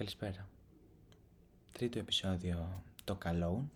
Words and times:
Καλησπέρα. 0.00 0.48
Τρίτο 1.72 1.98
επεισόδιο 1.98 2.82
το 3.04 3.14
καλό. 3.14 3.68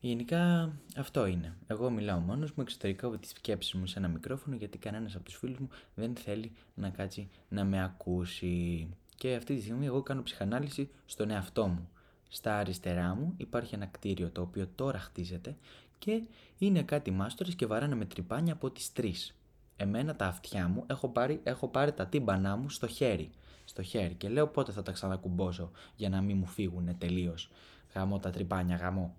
Γενικά 0.00 0.72
αυτό 0.96 1.26
είναι. 1.26 1.56
Εγώ 1.66 1.90
μιλάω 1.90 2.18
μόνος 2.18 2.52
μου, 2.52 2.62
εξωτερικά 2.62 3.06
από 3.06 3.18
τις 3.18 3.30
σκέψεις 3.30 3.74
μου 3.74 3.86
σε 3.86 3.98
ένα 3.98 4.08
μικρόφωνο 4.08 4.56
γιατί 4.56 4.78
κανένας 4.78 5.14
από 5.14 5.24
τους 5.24 5.36
φίλους 5.36 5.58
μου 5.58 5.68
δεν 5.94 6.16
θέλει 6.16 6.52
να 6.74 6.90
κάτσει 6.90 7.28
να 7.48 7.64
με 7.64 7.82
ακούσει. 7.82 8.88
Και 9.16 9.34
αυτή 9.34 9.54
τη 9.54 9.60
στιγμή 9.62 9.86
εγώ 9.86 10.02
κάνω 10.02 10.22
ψυχανάλυση 10.22 10.90
στον 11.06 11.30
εαυτό 11.30 11.66
μου. 11.66 11.88
Στα 12.28 12.56
αριστερά 12.56 13.14
μου 13.14 13.34
υπάρχει 13.36 13.74
ένα 13.74 13.86
κτίριο 13.86 14.30
το 14.30 14.40
οποίο 14.40 14.68
τώρα 14.74 14.98
χτίζεται 14.98 15.56
και 15.98 16.22
είναι 16.58 16.82
κάτι 16.82 17.10
μάστορες 17.10 17.54
και 17.54 17.66
βαράνε 17.66 17.94
με 17.94 18.04
τρυπάνια 18.04 18.52
από 18.52 18.70
τις 18.70 18.92
τρεις. 18.92 19.34
Εμένα 19.76 20.16
τα 20.16 20.26
αυτιά 20.26 20.68
μου 20.68 20.84
έχω 20.86 21.08
πάρει, 21.08 21.40
έχω 21.42 21.68
πάρει 21.68 21.92
τα 21.92 22.06
τύμπανά 22.06 22.56
μου 22.56 22.70
στο 22.70 22.86
χέρι 22.86 23.30
στο 23.66 23.82
χέρι 23.82 24.14
και 24.14 24.28
λέω 24.28 24.46
πότε 24.46 24.72
θα 24.72 24.82
τα 24.82 24.92
ξανακουμπώσω 24.92 25.70
για 25.96 26.08
να 26.08 26.20
μην 26.20 26.36
μου 26.36 26.46
φύγουν 26.46 26.98
τελείως; 26.98 27.50
Γαμώ 27.94 28.18
τα 28.18 28.30
τρυπάνια, 28.30 28.76
γαμώ. 28.76 29.14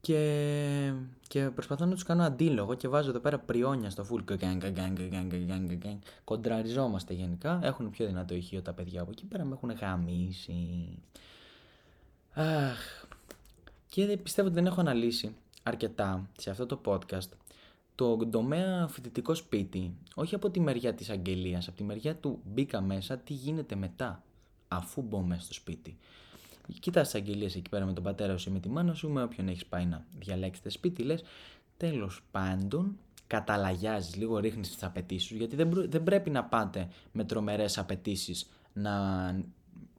Και, 0.00 0.92
και 1.28 1.50
προσπαθώ 1.50 1.84
να 1.84 1.92
τους 1.92 2.02
κάνω 2.02 2.22
αντίλογο 2.22 2.74
και 2.74 2.88
βάζω 2.88 3.10
εδώ 3.10 3.18
πέρα 3.18 3.38
πριόνια 3.38 3.90
στο 3.90 4.06
full. 4.10 4.38
Κοντραριζόμαστε 6.24 7.14
γενικά. 7.14 7.60
Έχουν 7.62 7.90
πιο 7.90 8.06
δυνατό 8.06 8.34
ηχείο 8.34 8.62
τα 8.62 8.72
παιδιά 8.72 9.00
από 9.00 9.10
εκεί 9.10 9.24
πέρα. 9.24 9.44
Με 9.44 9.54
έχουν 9.54 9.70
γαμίσει. 9.70 10.88
Αχ. 12.34 13.04
Και 13.86 14.18
πιστεύω 14.22 14.48
ότι 14.48 14.56
δεν 14.56 14.66
έχω 14.66 14.80
αναλύσει 14.80 15.34
αρκετά 15.62 16.28
σε 16.38 16.50
αυτό 16.50 16.66
το 16.66 16.80
podcast 16.84 17.28
το 17.94 18.16
τομέα 18.16 18.88
φοιτητικό 18.88 19.34
σπίτι, 19.34 19.94
όχι 20.14 20.34
από 20.34 20.50
τη 20.50 20.60
μεριά 20.60 20.94
της 20.94 21.10
αγγελίας, 21.10 21.68
από 21.68 21.76
τη 21.76 21.84
μεριά 21.84 22.16
του 22.16 22.40
μπήκα 22.44 22.80
μέσα, 22.80 23.18
τι 23.18 23.32
γίνεται 23.32 23.74
μετά, 23.74 24.22
αφού 24.68 25.02
μπω 25.02 25.20
μέσα 25.20 25.42
στο 25.42 25.52
σπίτι. 25.52 25.98
Κοιτάς 26.80 27.10
τις 27.10 27.20
αγγελίες 27.20 27.54
εκεί 27.54 27.68
πέρα 27.70 27.84
με 27.84 27.92
τον 27.92 28.04
πατέρα 28.04 28.36
σου 28.36 28.50
ή 28.50 28.52
με 28.52 28.60
τη 28.60 28.68
μάνα 28.68 28.94
σου, 28.94 29.10
με 29.10 29.22
όποιον 29.22 29.48
έχεις 29.48 29.66
πάει 29.66 29.86
να 29.86 30.06
διαλέξετε 30.18 30.70
σπίτι, 30.70 31.02
λες, 31.02 31.22
τέλος 31.76 32.22
πάντων, 32.30 32.98
καταλαγιάζεις, 33.26 34.16
λίγο 34.16 34.38
ρίχνεις 34.38 34.72
τις 34.72 34.82
απαιτήσεις 34.82 35.28
σου, 35.28 35.36
γιατί 35.36 35.56
δεν, 35.56 35.90
δεν 35.90 36.02
πρέπει 36.02 36.30
να 36.30 36.44
πάτε 36.44 36.88
με 37.12 37.24
τρομερές 37.24 37.78
απαιτήσεις 37.78 38.48
να 38.72 38.92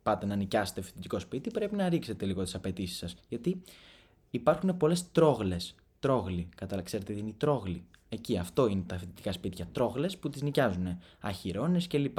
πάτε 0.04 0.26
να 0.26 0.36
νοικιάσετε 0.36 0.82
φοιτητικό 0.82 1.20
σπίτι, 1.20 1.52
πρέπει 1.52 1.76
να 1.76 1.90
ρίξετε 1.90 2.26
λίγο 2.26 2.44
τις 2.44 2.56
απαιτήσεις 2.56 2.98
σας, 2.98 3.16
γιατί 3.30 3.62
υπάρχουν 4.30 4.78
πολλές 4.78 5.12
τρόγλες 5.12 5.76
τρόγλοι. 6.04 6.50
Κατά 6.56 6.82
ξέρετε 6.82 7.14
τι 7.14 7.20
είναι 7.20 7.30
οι 7.30 7.36
τρόγλοι. 7.38 7.84
Εκεί 8.10 8.38
αυτό 8.38 8.68
είναι 8.68 8.84
τα 8.88 8.98
φοιτητικά 8.98 9.32
σπίτια. 9.32 9.68
Τρόγλες 9.72 10.18
που 10.18 10.30
τις 10.30 10.42
νοικιάζουν. 10.42 10.98
Αχυρώνες 11.20 11.88
κλπ. 11.88 12.18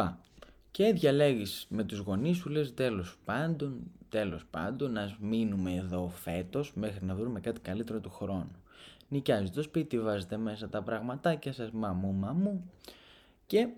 Και 0.70 0.92
διαλέγεις 0.92 1.66
με 1.68 1.84
τους 1.84 1.98
γονείς 1.98 2.36
σου, 2.36 2.48
λες 2.48 2.74
τέλος 2.74 3.16
πάντων, 3.24 3.76
τέλος 4.08 4.44
πάντων, 4.50 4.92
να 4.92 5.16
μείνουμε 5.20 5.74
εδώ 5.74 6.08
φέτος 6.08 6.72
μέχρι 6.74 7.04
να 7.04 7.14
βρούμε 7.14 7.41
κάτι 7.41 7.60
καλύτερο 7.60 8.00
του 8.00 8.10
χρόνου. 8.10 8.56
Νοικιάζεις 9.08 9.50
το 9.50 9.62
σπίτι, 9.62 10.00
βάζετε 10.00 10.36
μέσα 10.36 10.69
τα 10.69 10.82
πραγματάκια 10.82 11.52
σας, 11.52 11.70
μαμού, 11.70 12.12
μαμού. 12.12 12.70
Και 13.46 13.69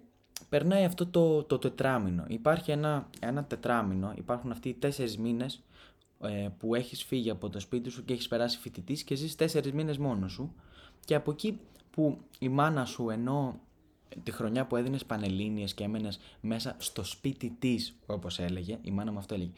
περνάει 0.49 0.85
αυτό 0.85 1.07
το, 1.07 1.43
το 1.43 1.59
τετράμινο. 1.59 2.25
Υπάρχει 2.29 2.71
ένα, 2.71 3.09
ένα 3.21 3.45
τετράμινο, 3.45 4.13
υπάρχουν 4.17 4.51
αυτοί 4.51 4.69
οι 4.69 4.75
τέσσερις 4.75 5.19
μήνες 5.19 5.63
ε, 6.21 6.49
που 6.59 6.75
έχεις 6.75 7.05
φύγει 7.05 7.31
από 7.31 7.49
το 7.49 7.61
σπίτι 7.61 7.91
σου 7.91 8.05
και 8.05 8.13
έχεις 8.13 8.29
περάσει 8.29 8.59
φοιτητής 8.59 9.03
και 9.03 9.15
ζεις 9.15 9.35
τέσσερις 9.35 9.73
μήνες 9.73 9.99
μόνος 9.99 10.33
σου. 10.33 10.55
Και 11.05 11.15
από 11.15 11.31
εκεί 11.31 11.59
που 11.91 12.19
η 12.39 12.49
μάνα 12.49 12.85
σου 12.85 13.11
ενώ 13.11 13.61
τη 14.23 14.31
χρονιά 14.31 14.67
που 14.67 14.77
έδινες 14.77 15.05
πανελλήνιες 15.05 15.75
και 15.75 15.85
έμενες 15.85 16.19
μέσα 16.41 16.75
στο 16.79 17.05
σπίτι 17.05 17.57
της 17.59 17.97
όπως 18.07 18.39
έλεγε, 18.39 18.79
η 18.83 18.91
μάνα 18.91 19.13
μου 19.13 19.19
αυτό 19.19 19.35
έλεγε 19.35 19.53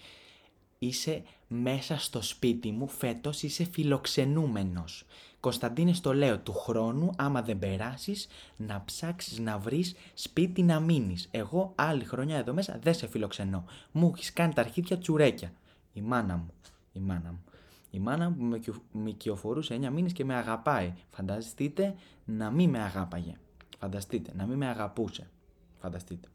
είσαι 0.78 1.22
μέσα 1.48 1.98
στο 1.98 2.22
σπίτι 2.22 2.70
μου 2.70 2.88
φέτος 2.88 3.42
είσαι 3.42 3.64
φιλοξενούμενος 3.64 5.06
Κωνσταντίνε 5.40 5.92
το 6.00 6.14
λέω 6.14 6.38
του 6.38 6.52
χρόνου 6.52 7.10
άμα 7.16 7.42
δεν 7.42 7.58
περάσεις 7.58 8.26
να 8.56 8.82
ψάξεις 8.84 9.38
να 9.38 9.58
βρεις 9.58 9.94
σπίτι 10.14 10.62
να 10.62 10.80
μείνεις. 10.80 11.28
Εγώ 11.30 11.72
άλλη 11.74 12.04
χρονιά 12.04 12.36
εδώ 12.36 12.52
μέσα 12.52 12.78
δεν 12.82 12.94
σε 12.94 13.06
φιλοξενώ. 13.06 13.64
Μου 13.92 14.12
έχεις 14.14 14.32
κάνει 14.32 14.52
τα 14.52 14.60
αρχίδια 14.60 14.98
τσουρέκια 14.98 15.52
η 15.98 16.02
μάνα 16.02 16.36
μου. 16.36 16.50
Η 16.92 16.98
μάνα 16.98 17.30
μου. 17.30 17.42
Η 17.90 17.98
μάνα 17.98 18.30
μου 18.30 18.44
με, 18.44 18.60
με 18.92 19.10
κυοφορούσε 19.10 19.78
9 19.82 19.88
μήνες 19.88 20.12
και 20.12 20.24
με 20.24 20.34
αγαπάει. 20.34 20.92
Φανταστείτε 21.10 21.94
να 22.24 22.50
μην 22.50 22.70
με 22.70 22.78
αγάπαγε. 22.78 23.34
Φανταστείτε 23.78 24.32
να 24.36 24.46
μην 24.46 24.56
με 24.56 24.66
αγαπούσε. 24.66 25.30
Φανταστείτε. 25.80 26.28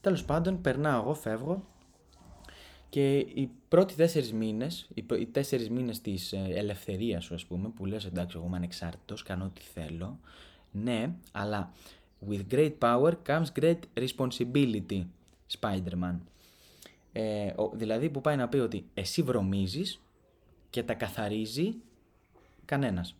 Τέλος 0.00 0.24
πάντων, 0.24 0.60
περνάω 0.60 1.00
εγώ, 1.02 1.14
φεύγω 1.14 1.64
και 2.88 3.18
οι 3.18 3.50
πρώτοι 3.68 3.94
τέσσερις 3.94 4.32
μήνες, 4.32 4.88
οι 4.94 5.26
τέσσερις 5.26 5.70
μήνες 5.70 6.00
της 6.00 6.32
ε, 6.32 6.46
ελευθερίας 6.54 7.24
σου, 7.24 7.34
ας 7.34 7.46
πούμε, 7.46 7.68
που 7.68 7.86
λες 7.86 8.04
εντάξει, 8.04 8.36
εγώ 8.36 8.46
είμαι 8.46 8.56
ανεξάρτητος, 8.56 9.22
κάνω 9.22 9.44
ό,τι 9.44 9.60
θέλω. 9.60 10.18
Ναι, 10.72 11.14
αλλά 11.32 11.72
with 12.28 12.42
great 12.50 12.72
power 12.78 13.12
comes 13.26 13.44
great 13.60 13.78
responsibility, 13.94 15.02
Spider-Man. 15.60 16.16
Ε, 17.12 17.52
δηλαδή 17.72 18.10
που 18.10 18.20
πάει 18.20 18.36
να 18.36 18.48
πει 18.48 18.58
ότι 18.58 18.84
εσύ 18.94 19.22
βρωμίζεις 19.22 20.00
και 20.70 20.82
τα 20.82 20.94
καθαρίζει 20.94 21.74
κανένας. 22.64 23.14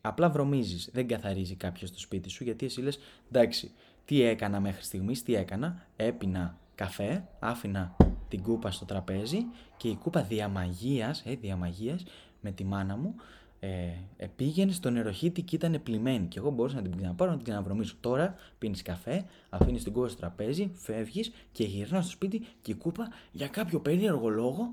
Απλά 0.00 0.30
βρωμίζεις, 0.30 0.90
δεν 0.92 1.06
καθαρίζει 1.06 1.54
κάποιος 1.54 1.92
το 1.92 1.98
σπίτι 1.98 2.28
σου 2.28 2.44
γιατί 2.44 2.66
εσύ 2.66 2.80
λες 2.80 2.98
εντάξει 3.30 3.70
τι 4.04 4.22
έκανα 4.22 4.60
μέχρι 4.60 4.82
στιγμής, 4.82 5.22
τι 5.22 5.34
έκανα, 5.34 5.86
έπινα 5.96 6.58
καφέ, 6.74 7.28
άφηνα 7.38 7.96
την 8.28 8.42
κούπα 8.42 8.70
στο 8.70 8.84
τραπέζι 8.84 9.38
και 9.76 9.88
η 9.88 9.94
κούπα 9.94 10.22
διαμαγείας, 10.22 11.22
ε, 11.26 11.34
διαμαγείας 11.34 12.04
με 12.40 12.50
τη 12.50 12.64
μάνα 12.64 12.96
μου 12.96 13.14
ε, 13.60 14.26
πήγαινε 14.36 14.72
στο 14.72 14.90
νεροχύτη 14.90 15.42
και 15.42 15.56
ήταν 15.56 15.80
πλημμένη. 15.82 16.26
Και 16.26 16.38
εγώ 16.38 16.50
μπορούσα 16.50 16.76
να 16.76 16.82
την 16.82 16.96
ξαναπάρω, 16.96 17.30
να 17.30 17.36
την 17.36 17.46
ξαναβρωμίσω. 17.46 17.96
Τώρα 18.00 18.34
πίνεις 18.58 18.82
καφέ, 18.82 19.24
αφήνεις 19.48 19.82
την 19.82 19.92
κούπα 19.92 20.08
στο 20.08 20.18
τραπέζι, 20.18 20.70
φεύγεις 20.74 21.30
και 21.52 21.64
γυρνάς 21.64 22.04
στο 22.04 22.12
σπίτι 22.12 22.46
και 22.62 22.70
η 22.70 22.74
κούπα 22.74 23.08
για 23.32 23.48
κάποιο 23.48 23.80
περίεργο 23.80 24.28
λόγο, 24.28 24.72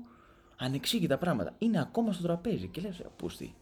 ανεξήγητα 0.56 1.18
πράγματα, 1.18 1.54
είναι 1.58 1.80
ακόμα 1.80 2.12
στο 2.12 2.22
τραπέζι. 2.22 2.68
Και 2.68 2.80
λες, 2.80 3.02
πούστη. 3.16 3.54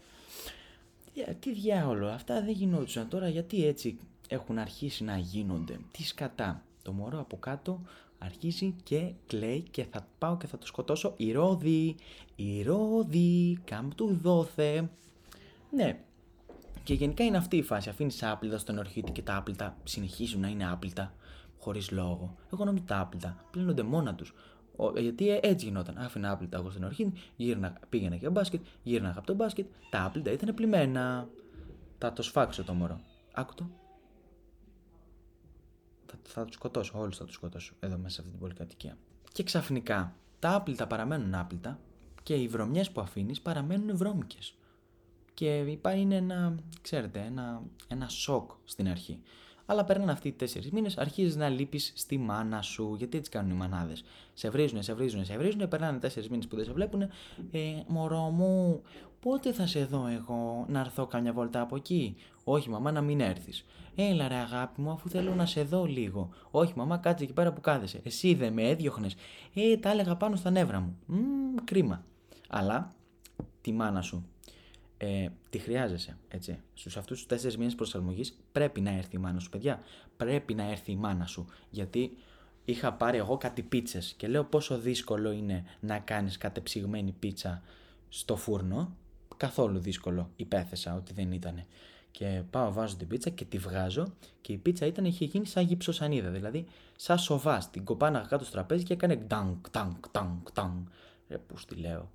Τι 1.41 1.53
διάολο, 1.53 2.09
αυτά 2.09 2.41
δεν 2.41 2.53
γινόντουσαν 2.53 3.09
τώρα, 3.09 3.29
γιατί 3.29 3.67
έτσι 3.67 3.99
έχουν 4.29 4.59
αρχίσει 4.59 5.05
να 5.05 5.17
γίνονται. 5.17 5.79
Τι 5.91 6.03
σκατά. 6.03 6.63
Το 6.83 6.93
μωρό 6.93 7.21
από 7.21 7.37
κάτω 7.37 7.81
αρχίζει 8.19 8.75
και 8.83 9.13
κλαίει 9.27 9.65
και 9.71 9.85
θα 9.85 10.07
πάω 10.19 10.37
και 10.37 10.47
θα 10.47 10.59
το 10.59 10.67
σκοτώσω. 10.67 11.15
Η 11.17 11.33
Ρόδη, 11.33 11.97
η 12.37 12.63
Ρόδη, 12.63 13.59
καμ 13.65 13.89
του 13.89 14.19
δόθε. 14.23 14.91
Ναι. 15.75 16.05
Και 16.83 16.95
γενικά 16.95 17.25
είναι 17.25 17.37
αυτή 17.37 17.57
η 17.57 17.63
φάση. 17.63 17.89
Αφήνεις 17.89 18.23
άπλυτα 18.23 18.59
στον 18.59 18.79
ορχήτη 18.79 19.13
και 19.13 19.23
τα 19.23 19.37
άπλυτα 19.37 19.77
συνεχίζουν 19.85 20.41
να 20.41 20.49
είναι 20.49 20.71
άπλυτα 20.71 21.15
χωρίς 21.59 21.91
λόγο. 21.91 22.37
Εγώ 22.53 22.65
νομίζω 22.65 22.85
τα 22.87 23.01
άπλυτα 23.01 23.45
πλύνονται 23.51 23.83
μόνα 23.83 24.15
τους. 24.15 24.35
Γιατί 24.97 25.29
ε, 25.29 25.39
έτσι 25.43 25.67
γινόταν. 25.67 25.99
Άφηνα 25.99 26.31
άπλυτα 26.31 26.59
εγώ 26.59 26.71
στην 26.71 26.85
ορχήτη, 26.85 27.21
γύρνα, 27.37 27.79
πήγαινα 27.89 28.17
για 28.17 28.31
μπάσκετ, 28.31 28.65
γύρναγα 28.83 29.19
από 29.19 29.27
το 29.27 29.35
μπάσκετ, 29.35 29.67
τα 29.91 30.05
άπλυτα 30.05 30.31
ήταν 30.31 30.55
πλημμένα. 30.55 31.29
Θα 31.99 32.13
το 32.13 32.23
σφάξω 32.23 32.65
το 32.65 32.75
μωρό. 32.75 33.01
Άκουτο. 33.33 33.71
Θα, 36.07 36.17
θα 36.23 36.45
τους 36.45 36.55
σκοτώσω, 36.55 36.99
όλους 36.99 37.17
θα 37.17 37.25
τους 37.25 37.35
σκοτώσω 37.35 37.75
εδώ 37.81 37.97
μέσα 37.97 38.15
σε 38.15 38.21
αυτή 38.21 38.31
την 38.33 38.41
πολυκατοικία. 38.41 38.97
Και 39.33 39.43
ξαφνικά 39.43 40.17
τα 40.39 40.55
άπλυτα 40.55 40.87
παραμένουν 40.87 41.35
άπλυτα 41.35 41.79
και 42.23 42.35
οι 42.35 42.49
βρωμιές 42.49 42.91
που 42.91 43.01
αφήνεις 43.01 43.41
παραμένουν 43.41 43.97
βρώμικες. 43.97 44.55
Και 45.35 45.59
υπάρχει 45.59 46.01
είναι 46.01 46.17
ένα, 46.17 46.55
ξέρετε, 46.83 47.25
ένα, 47.27 47.63
ένα 47.89 48.09
σοκ 48.09 48.51
στην 48.65 48.89
αρχή. 48.89 49.21
Αλλά 49.67 49.85
παίρνουν 49.85 50.09
αυτοί 50.09 50.29
οι 50.29 50.33
τέσσερις 50.33 50.71
μήνες, 50.71 50.99
αρχίζεις 50.99 51.37
να 51.37 51.49
λείπεις 51.49 51.93
στη 51.97 52.19
μάνα 52.19 52.63
σου. 52.63 52.95
Γιατί 52.99 53.19
έτσι 53.19 53.31
κάνουν 53.31 53.51
οι 53.51 53.55
μανάδες. 53.55 54.05
Σε 54.35 54.51
βρίζουν, 54.51 54.83
σε 54.83 54.95
βρίζουν, 54.95 55.25
σε 55.25 55.37
βρίζουν, 55.37 55.69
περνάνε 55.69 55.99
τέσσερις 55.99 56.29
μήνες 56.29 56.47
που 56.47 56.57
δεν 56.57 56.65
σε 56.65 56.73
βλέπουν. 56.73 57.03
Ε, 57.03 57.11
μωρό 57.87 58.31
μου, 58.31 58.83
πότε 59.21 59.53
θα 59.53 59.67
σε 59.67 59.85
δω 59.85 60.07
εγώ 60.07 60.65
να 60.69 60.81
έρθω 60.81 61.07
καμιά 61.07 61.33
βόλτα 61.33 61.61
από 61.61 61.77
εκεί; 61.77 62.17
Όχι, 62.45 62.71
μαμά, 62.71 62.93
να 62.93 63.01
μην 63.01 63.21
έρθεις. 63.21 63.65
Έλα 63.95 64.29
ρε 64.29 64.35
αγάπη 64.35 64.81
μου, 64.81 64.91
αφού 64.91 65.09
θέλω 65.09 65.35
να 65.35 65.47
σε 65.47 65.63
δω 65.63 65.85
λίγο. 65.85 66.31
Όχι, 66.51 66.73
μαμά, 66.77 66.97
κάτσε 66.99 67.25
εκεί 67.25 67.33
πέρα 67.33 67.53
που 67.53 67.61
κάθεσαι. 67.61 68.01
Εσύ 68.05 68.35
δεν 68.35 68.53
με 68.53 68.69
έδιωχνες. 68.69 69.15
Ε, 69.55 69.77
τα 69.77 69.91
έλεγα 69.91 70.17
πάνω 70.17 70.37
στα 70.37 70.51
νεύρα 70.51 70.81
μου. 70.81 70.97
Μ, 71.07 71.55
κρίμα. 71.65 72.05
Αλλά 72.49 72.95
τη 73.61 73.73
μάνα 73.73 74.03
σου 74.03 74.29
ε, 74.97 75.29
τη 75.51 75.59
χρειάζεσαι. 75.59 76.17
Έτσι. 76.29 76.59
Στους 76.75 76.97
αυτούς 76.97 77.19
τους 77.19 77.27
τέσσερις 77.27 77.57
μήνες 77.57 77.75
προσαρμογής 77.75 78.39
πρέπει 78.53 78.81
να 78.81 78.91
έρθει 78.91 79.17
η 79.17 79.19
μάνα 79.19 79.41
σου, 79.41 79.51
παιδιά. 79.51 79.83
Πρέπει 80.17 80.55
να 80.55 80.71
έρθει 80.71 80.93
η 80.93 80.97
μάνα 80.97 81.27
σου. 81.27 81.47
Γιατί 81.71 82.17
είχα 82.65 82.93
πάρει 82.93 83.19
εγώ 83.19 83.37
κάτι 83.37 83.63
πίτσες 83.63 84.15
και 84.17 84.29
λέω 84.29 84.45
πόσο 84.45 84.79
δύσκολο 84.79 85.31
είναι 85.31 85.65
να 85.81 85.99
κάνεις 85.99 86.39
κατεψυγμένη 86.39 87.13
πίτσα 87.13 87.63
στο 88.09 88.37
φούρνο. 88.37 88.97
Καθόλου 89.37 89.79
δύσκολο. 89.79 90.31
Υπέθεσα 90.37 90.95
ότι 90.95 91.13
δεν 91.13 91.33
ήταν. 91.33 91.65
Και 92.11 92.43
πάω, 92.51 92.73
βάζω 92.73 92.97
την 92.97 93.09
πίτσα 93.09 93.31
και 93.31 93.45
τη 93.45 93.59
βγάζω 93.59 94.15
και 94.41 94.53
η 94.53 94.57
πίτσα 94.57 94.87
ήταν, 94.87 95.05
είχε 95.05 95.25
γίνει 95.25 95.47
σαν 95.47 95.65
γυψοσανίδα. 95.65 96.31
Δηλαδή, 96.31 96.67
σαν 96.97 97.19
σοβά. 97.19 97.69
Την 97.71 97.85
κοπάνα 97.85 98.27
κάτω 98.29 98.45
στο 98.45 98.53
τραπέζι 98.53 98.85
και 98.85 98.93
έκανε 98.93 99.17
τάγκ, 99.17 99.57
τάγκ, 99.71 99.93
τάγκ, 100.11 100.47
τάγκ. 100.53 100.87
Ρε, 101.29 101.39
πού 101.39 101.55
τη 101.67 101.75
λέω. 101.75 102.11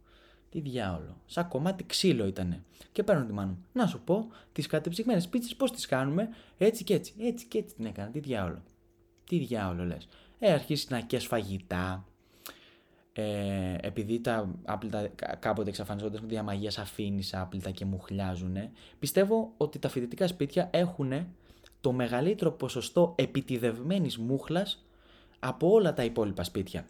Τι 0.50 0.60
διάολο. 0.60 1.22
Σαν 1.26 1.48
κομμάτι 1.48 1.86
ξύλο 1.86 2.26
ήτανε. 2.26 2.64
Και 2.92 3.04
παίρνω 3.04 3.26
τη 3.26 3.34
μάνα 3.34 3.48
μου. 3.48 3.66
Να 3.74 3.88
σου 3.88 4.02
πω, 4.04 4.28
τις 4.52 4.68
κατεψυγμένες 4.68 5.28
πίτσες 5.28 5.56
πώς 5.56 5.72
τις 5.72 5.86
κάνουμε; 5.86 6.30
Έτσι 6.58 6.84
και 6.84 6.94
έτσι. 6.94 7.14
Έτσι 7.20 7.46
και 7.46 7.58
έτσι 7.58 7.76
την 7.76 7.86
έκανα. 7.86 8.10
Τι 8.10 8.20
διάολο. 8.20 8.64
Τι 9.26 9.38
διάολο 9.38 9.84
λες. 9.84 10.08
Ε, 10.40 10.52
αρχίσει 10.52 10.88
να 10.90 11.00
κες 11.00 11.26
φαγητά. 11.26 12.04
Ε, 13.14 13.76
επειδή 13.82 14.20
τα 14.20 14.56
άπλυτα 14.66 15.10
κάποτε 15.40 15.70
εξαφανιζόνταν 15.70 16.22
με 16.22 16.28
διαμαγεία 16.28 16.72
αφήνεις 16.78 17.34
άπλυτα 17.34 17.72
και 17.72 17.86
μουχλιάζουν, 17.86 18.56
πιστεύω 19.00 19.54
ότι 19.58 19.80
τα 19.80 19.90
φοιτητικά 19.90 20.28
σπίτια 20.28 20.70
έχουν 20.72 21.28
το 21.82 21.92
μεγαλύτερο 21.92 22.52
ποσοστό 22.52 23.16
επιτιδευμένης 23.18 24.18
μούχλας 24.18 24.86
από 25.40 25.72
όλα 25.72 25.94
τα 25.94 26.04
υπόλοιπα 26.04 26.44
σπίτια. 26.44 26.86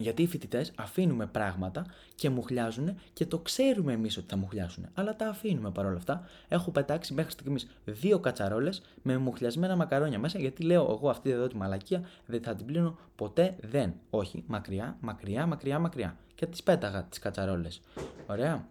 Γιατί 0.00 0.22
οι 0.22 0.26
φοιτητές 0.26 0.72
αφήνουμε 0.76 1.26
πράγματα 1.26 1.86
και 2.14 2.30
μουχλιάζουν 2.30 2.98
και 3.12 3.26
το 3.26 3.38
ξέρουμε 3.38 3.92
εμείς 3.92 4.16
ότι 4.16 4.26
θα 4.28 4.36
μουχλιάσουν. 4.36 4.86
Αλλά 4.94 5.16
τα 5.16 5.28
αφήνουμε 5.28 5.70
παρόλα 5.70 5.96
αυτά. 5.96 6.28
Έχω 6.48 6.70
πετάξει 6.70 7.14
μέχρι 7.14 7.30
στιγμής 7.30 7.68
δύο 7.84 8.18
κατσαρόλες 8.18 8.82
με 9.02 9.16
μουχλιασμένα 9.16 9.76
μακαρόνια 9.76 10.18
μέσα. 10.18 10.38
Γιατί 10.38 10.62
λέω 10.62 10.82
εγώ 10.90 11.10
αυτή 11.10 11.30
εδώ 11.30 11.46
τη 11.46 11.56
μαλακία 11.56 12.08
δεν 12.26 12.42
θα 12.42 12.54
την 12.54 12.66
πλύνω 12.66 12.98
ποτέ 13.16 13.56
δεν. 13.60 13.94
Όχι, 14.10 14.44
μακριά, 14.46 14.96
μακριά, 15.00 15.46
μακριά, 15.46 15.78
μακριά. 15.78 16.16
Και 16.34 16.46
τις 16.46 16.62
πέταγα 16.62 17.04
τις 17.04 17.18
κατσαρόλες. 17.18 17.80
Ωραία. 18.26 18.68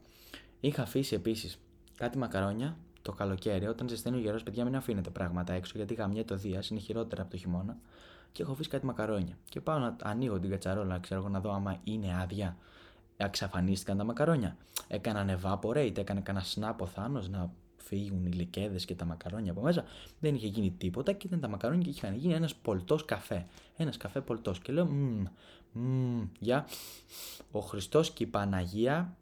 Είχα 0.59 0.81
αφήσει 0.81 1.15
επίσης 1.15 1.59
κάτι 1.97 2.17
μακαρόνια 2.17 2.77
το 3.09 3.15
καλοκαίρι, 3.15 3.67
όταν 3.67 3.89
ζεσταίνει 3.89 4.17
ο 4.17 4.19
γερός, 4.19 4.43
παιδιά, 4.43 4.63
μην 4.63 4.75
αφήνετε 4.75 5.09
πράγματα 5.09 5.53
έξω 5.53 5.73
γιατί 5.75 5.93
γαμιέται 5.93 6.33
το 6.33 6.35
Δία, 6.35 6.63
είναι 6.69 6.79
χειρότερα 6.79 7.21
από 7.21 7.31
το 7.31 7.37
χειμώνα 7.37 7.77
και 8.31 8.41
έχω 8.41 8.51
αφήσει 8.51 8.69
κάτι 8.69 8.85
μακαρόνια. 8.85 9.37
Και 9.49 9.61
πάω 9.61 9.79
να 9.79 9.95
ανοίγω 10.01 10.39
την 10.39 10.49
κατσαρόλα, 10.49 10.99
ξέρω 10.99 11.19
εγώ 11.19 11.29
να 11.29 11.39
δω 11.39 11.51
άμα 11.51 11.79
είναι 11.83 12.17
άδεια. 12.21 12.57
Εξαφανίστηκαν 13.17 13.97
τα 13.97 14.03
μακαρόνια. 14.03 14.57
Έκαναν 14.87 15.39
evaporate, 15.41 15.97
έκανε 15.97 16.21
κανένα 16.21 16.45
snap 16.55 16.75
ο 16.77 16.85
Θάνος 16.85 17.29
να 17.29 17.51
φύγουν 17.77 18.25
οι 18.25 18.31
λικέδε 18.31 18.77
και 18.77 18.95
τα 18.95 19.05
μακαρόνια 19.05 19.51
από 19.51 19.61
μέσα. 19.61 19.83
Δεν 20.19 20.35
είχε 20.35 20.47
γίνει 20.47 20.71
τίποτα 20.71 21.11
και 21.11 21.27
ήταν 21.27 21.39
τα 21.39 21.47
μακαρόνια 21.47 21.83
και 21.83 21.89
είχαν 21.89 22.15
γίνει 22.15 22.33
ένας 22.33 22.55
πολτός 22.55 23.05
καφέ. 23.05 23.45
Ένας 23.77 23.97
καφέ 23.97 24.21
πολτός. 24.21 24.59
Και 24.59 24.71
λέω, 24.71 24.89
μmm, 24.91 25.27
μmm, 25.75 26.27
για 26.39 26.67
ο 27.51 27.59
Χριστός 27.59 28.11
και 28.11 28.23
η 28.23 28.27
Παναγία, 28.27 29.17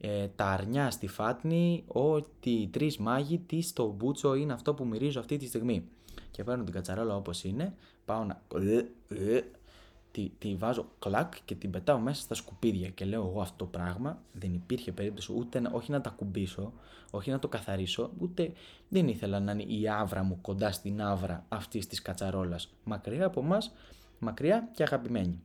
ε, 0.00 0.28
τα 0.28 0.44
αρνιά 0.44 0.90
στη 0.90 1.06
φάτνη, 1.06 1.84
ότι 1.86 2.50
οι 2.50 2.68
τρεις 2.68 2.98
μάγοι, 2.98 3.38
τι 3.38 3.60
στο 3.60 3.94
μπούτσο 3.96 4.34
είναι 4.34 4.52
αυτό 4.52 4.74
που 4.74 4.86
μυρίζω 4.86 5.20
αυτή 5.20 5.36
τη 5.36 5.46
στιγμή. 5.46 5.84
Και 6.30 6.44
παίρνω 6.44 6.64
την 6.64 6.72
κατσαρόλα 6.72 7.16
όπως 7.16 7.44
είναι, 7.44 7.74
πάω 8.04 8.24
να. 8.24 8.42
Τη, 10.12 10.30
τη 10.38 10.54
βάζω 10.54 10.88
κλακ 10.98 11.34
και 11.44 11.54
την 11.54 11.70
πετάω 11.70 11.98
μέσα 11.98 12.22
στα 12.22 12.34
σκουπίδια 12.34 12.88
και 12.88 13.04
λέω 13.04 13.26
εγώ 13.26 13.40
αυτό 13.40 13.56
το 13.56 13.64
πράγμα 13.64 14.22
δεν 14.32 14.54
υπήρχε 14.54 14.92
περίπτωση 14.92 15.32
ούτε 15.36 15.60
να, 15.60 15.70
όχι 15.72 15.90
να 15.90 16.00
τα 16.00 16.10
κουμπίσω, 16.10 16.72
όχι 17.10 17.30
να 17.30 17.38
το 17.38 17.48
καθαρίσω, 17.48 18.10
ούτε 18.18 18.52
δεν 18.88 19.08
ήθελα 19.08 19.40
να 19.40 19.52
είναι 19.52 19.62
η 19.62 19.88
άβρα 19.88 20.22
μου 20.22 20.38
κοντά 20.40 20.72
στην 20.72 21.02
άβρα 21.02 21.44
αυτής 21.48 21.86
της 21.86 22.02
κατσαρόλας. 22.02 22.74
Μακριά 22.84 23.26
από 23.26 23.40
εμάς, 23.40 23.72
μακριά 24.18 24.68
και 24.74 24.82
αγαπημένη. 24.82 25.40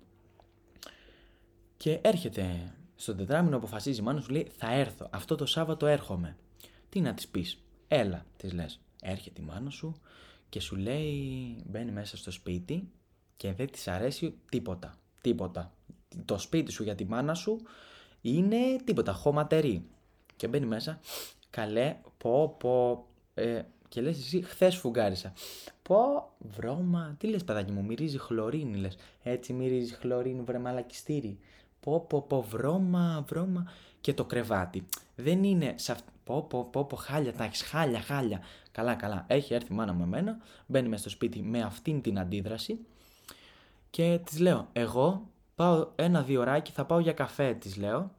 Και 1.77 1.99
έρχεται 2.01 2.73
στο 2.95 3.15
τετράμινο, 3.15 3.57
αποφασίζει 3.57 3.99
η 3.99 4.03
μάνα 4.03 4.21
σου, 4.21 4.31
λέει: 4.31 4.51
Θα 4.57 4.73
έρθω. 4.73 5.07
Αυτό 5.11 5.35
το 5.35 5.45
Σάββατο 5.45 5.85
έρχομαι. 5.85 6.35
Τι 6.89 7.01
να 7.01 7.13
της 7.13 7.27
πεις, 7.27 7.59
Έλα, 7.87 8.25
της 8.37 8.53
λες. 8.53 8.79
Έρχεται 9.01 9.41
η 9.41 9.45
μάνα 9.45 9.69
σου, 9.69 10.01
και 10.49 10.59
σου 10.59 10.75
λέει 10.75 11.63
μπαίνει 11.65 11.91
μέσα 11.91 12.17
στο 12.17 12.31
σπίτι 12.31 12.89
και 13.37 13.53
δεν 13.53 13.71
της 13.71 13.87
αρέσει 13.87 14.37
τίποτα. 14.51 14.95
Τίποτα. 15.21 15.73
Το 16.25 16.37
σπίτι 16.37 16.71
σου 16.71 16.83
για 16.83 16.95
τη 16.95 17.05
μάνα 17.05 17.33
σου 17.33 17.61
είναι 18.21 18.57
τίποτα, 18.83 19.13
χωματερή. 19.13 19.85
Και 20.35 20.47
μπαίνει 20.47 20.65
μέσα, 20.65 20.99
καλέ, 21.49 21.97
πω, 22.17 22.55
πω, 22.59 23.07
ε, 23.33 23.61
και 23.89 24.01
λες 24.01 24.17
εσύ 24.17 24.41
χθες 24.41 24.75
φουγγάρισα. 24.75 25.33
Πω, 25.81 26.29
βρώμα, 26.37 27.15
τι 27.19 27.27
λες 27.27 27.43
παιδάκι 27.43 27.71
μου, 27.71 27.83
μυρίζει 27.83 28.17
χλωρίνη 28.17 28.77
λες. 28.77 28.97
Έτσι 29.23 29.53
μυρίζει 29.53 29.93
χλωρίνη, 29.93 30.41
βρε 30.41 30.59
μαλακιστήρι. 30.59 31.39
Πω, 31.85 31.99
πω, 31.99 32.21
πω, 32.21 32.41
βρώμα, 32.41 33.23
βρώμα. 33.27 33.71
Και 34.01 34.13
το 34.13 34.25
κρεβάτι. 34.25 34.85
Δεν 35.15 35.43
είναι 35.43 35.73
σε 35.77 35.91
αυτό. 35.91 36.11
Πω, 36.23 36.41
πω, 36.43 36.63
πω, 36.71 36.85
πω, 36.85 36.95
χάλια 36.95 37.33
τα 37.33 37.43
έχεις, 37.43 37.61
χάλια, 37.61 38.01
χάλια. 38.01 38.39
Καλά, 38.71 38.95
καλά. 38.95 39.25
Έχει 39.27 39.53
έρθει 39.53 39.73
η 39.73 39.75
μάνα 39.75 39.93
μου 39.93 40.03
εμένα, 40.03 40.37
μπαίνει 40.65 40.87
μέσα 40.87 41.01
στο 41.01 41.09
σπίτι 41.09 41.41
με 41.41 41.61
αυτήν 41.61 42.01
την 42.01 42.19
αντίδραση 42.19 42.79
και 43.89 44.19
της 44.25 44.39
λέω: 44.39 44.67
Εγώ 44.73 45.27
πάω 45.55 45.87
ένα-δύο 45.95 46.41
ωράκι, 46.41 46.71
θα 46.71 46.85
πάω 46.85 46.99
για 46.99 47.13
καφέ, 47.13 47.53
της 47.53 47.77
λέω. 47.77 48.11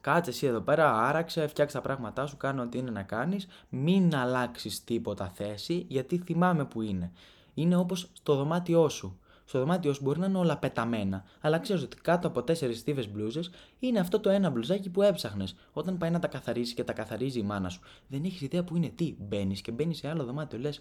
Κάτσε 0.00 0.30
εσύ 0.30 0.46
εδώ 0.46 0.60
πέρα, 0.60 1.08
άραξε, 1.08 1.46
φτιάξε 1.46 1.76
τα 1.76 1.82
πράγματά 1.82 2.26
σου, 2.26 2.36
κάνω 2.36 2.62
ό,τι 2.62 2.78
είναι 2.78 2.90
να 2.90 3.02
κάνεις. 3.02 3.46
Μην 3.68 4.14
αλλάξεις 4.14 4.84
τίποτα 4.84 5.28
θέση, 5.34 5.84
γιατί 5.88 6.18
θυμάμαι 6.18 6.64
που 6.64 6.82
είναι. 6.82 7.12
Είναι 7.54 7.76
όπως 7.76 8.10
στο 8.12 8.34
δωμάτιό 8.34 8.88
σου 8.88 9.18
στο 9.48 9.58
δωμάτιό 9.58 9.92
σου 9.92 10.02
μπορεί 10.02 10.18
να 10.18 10.26
είναι 10.26 10.38
όλα 10.38 10.56
πεταμένα, 10.56 11.24
αλλά 11.40 11.58
ξέρεις 11.58 11.82
ότι 11.82 11.96
κάτω 11.96 12.28
από 12.28 12.42
τέσσερις 12.42 12.78
στίβες 12.78 13.10
μπλούζες 13.10 13.50
είναι 13.78 13.98
αυτό 13.98 14.20
το 14.20 14.30
ένα 14.30 14.50
μπλουζάκι 14.50 14.90
που 14.90 15.02
έψαχνες. 15.02 15.56
Όταν 15.72 15.98
πάει 15.98 16.10
να 16.10 16.18
τα 16.18 16.26
καθαρίσει 16.28 16.74
και 16.74 16.84
τα 16.84 16.92
καθαρίζει 16.92 17.38
η 17.38 17.42
μάνα 17.42 17.68
σου, 17.68 17.80
δεν 18.08 18.24
έχεις 18.24 18.40
ιδέα 18.40 18.64
που 18.64 18.76
είναι 18.76 18.88
τι. 18.88 19.14
Μπαίνεις 19.18 19.60
και 19.60 19.72
μπαίνεις 19.72 19.98
σε 19.98 20.08
άλλο 20.08 20.24
δωμάτιο, 20.24 20.58
λες. 20.58 20.80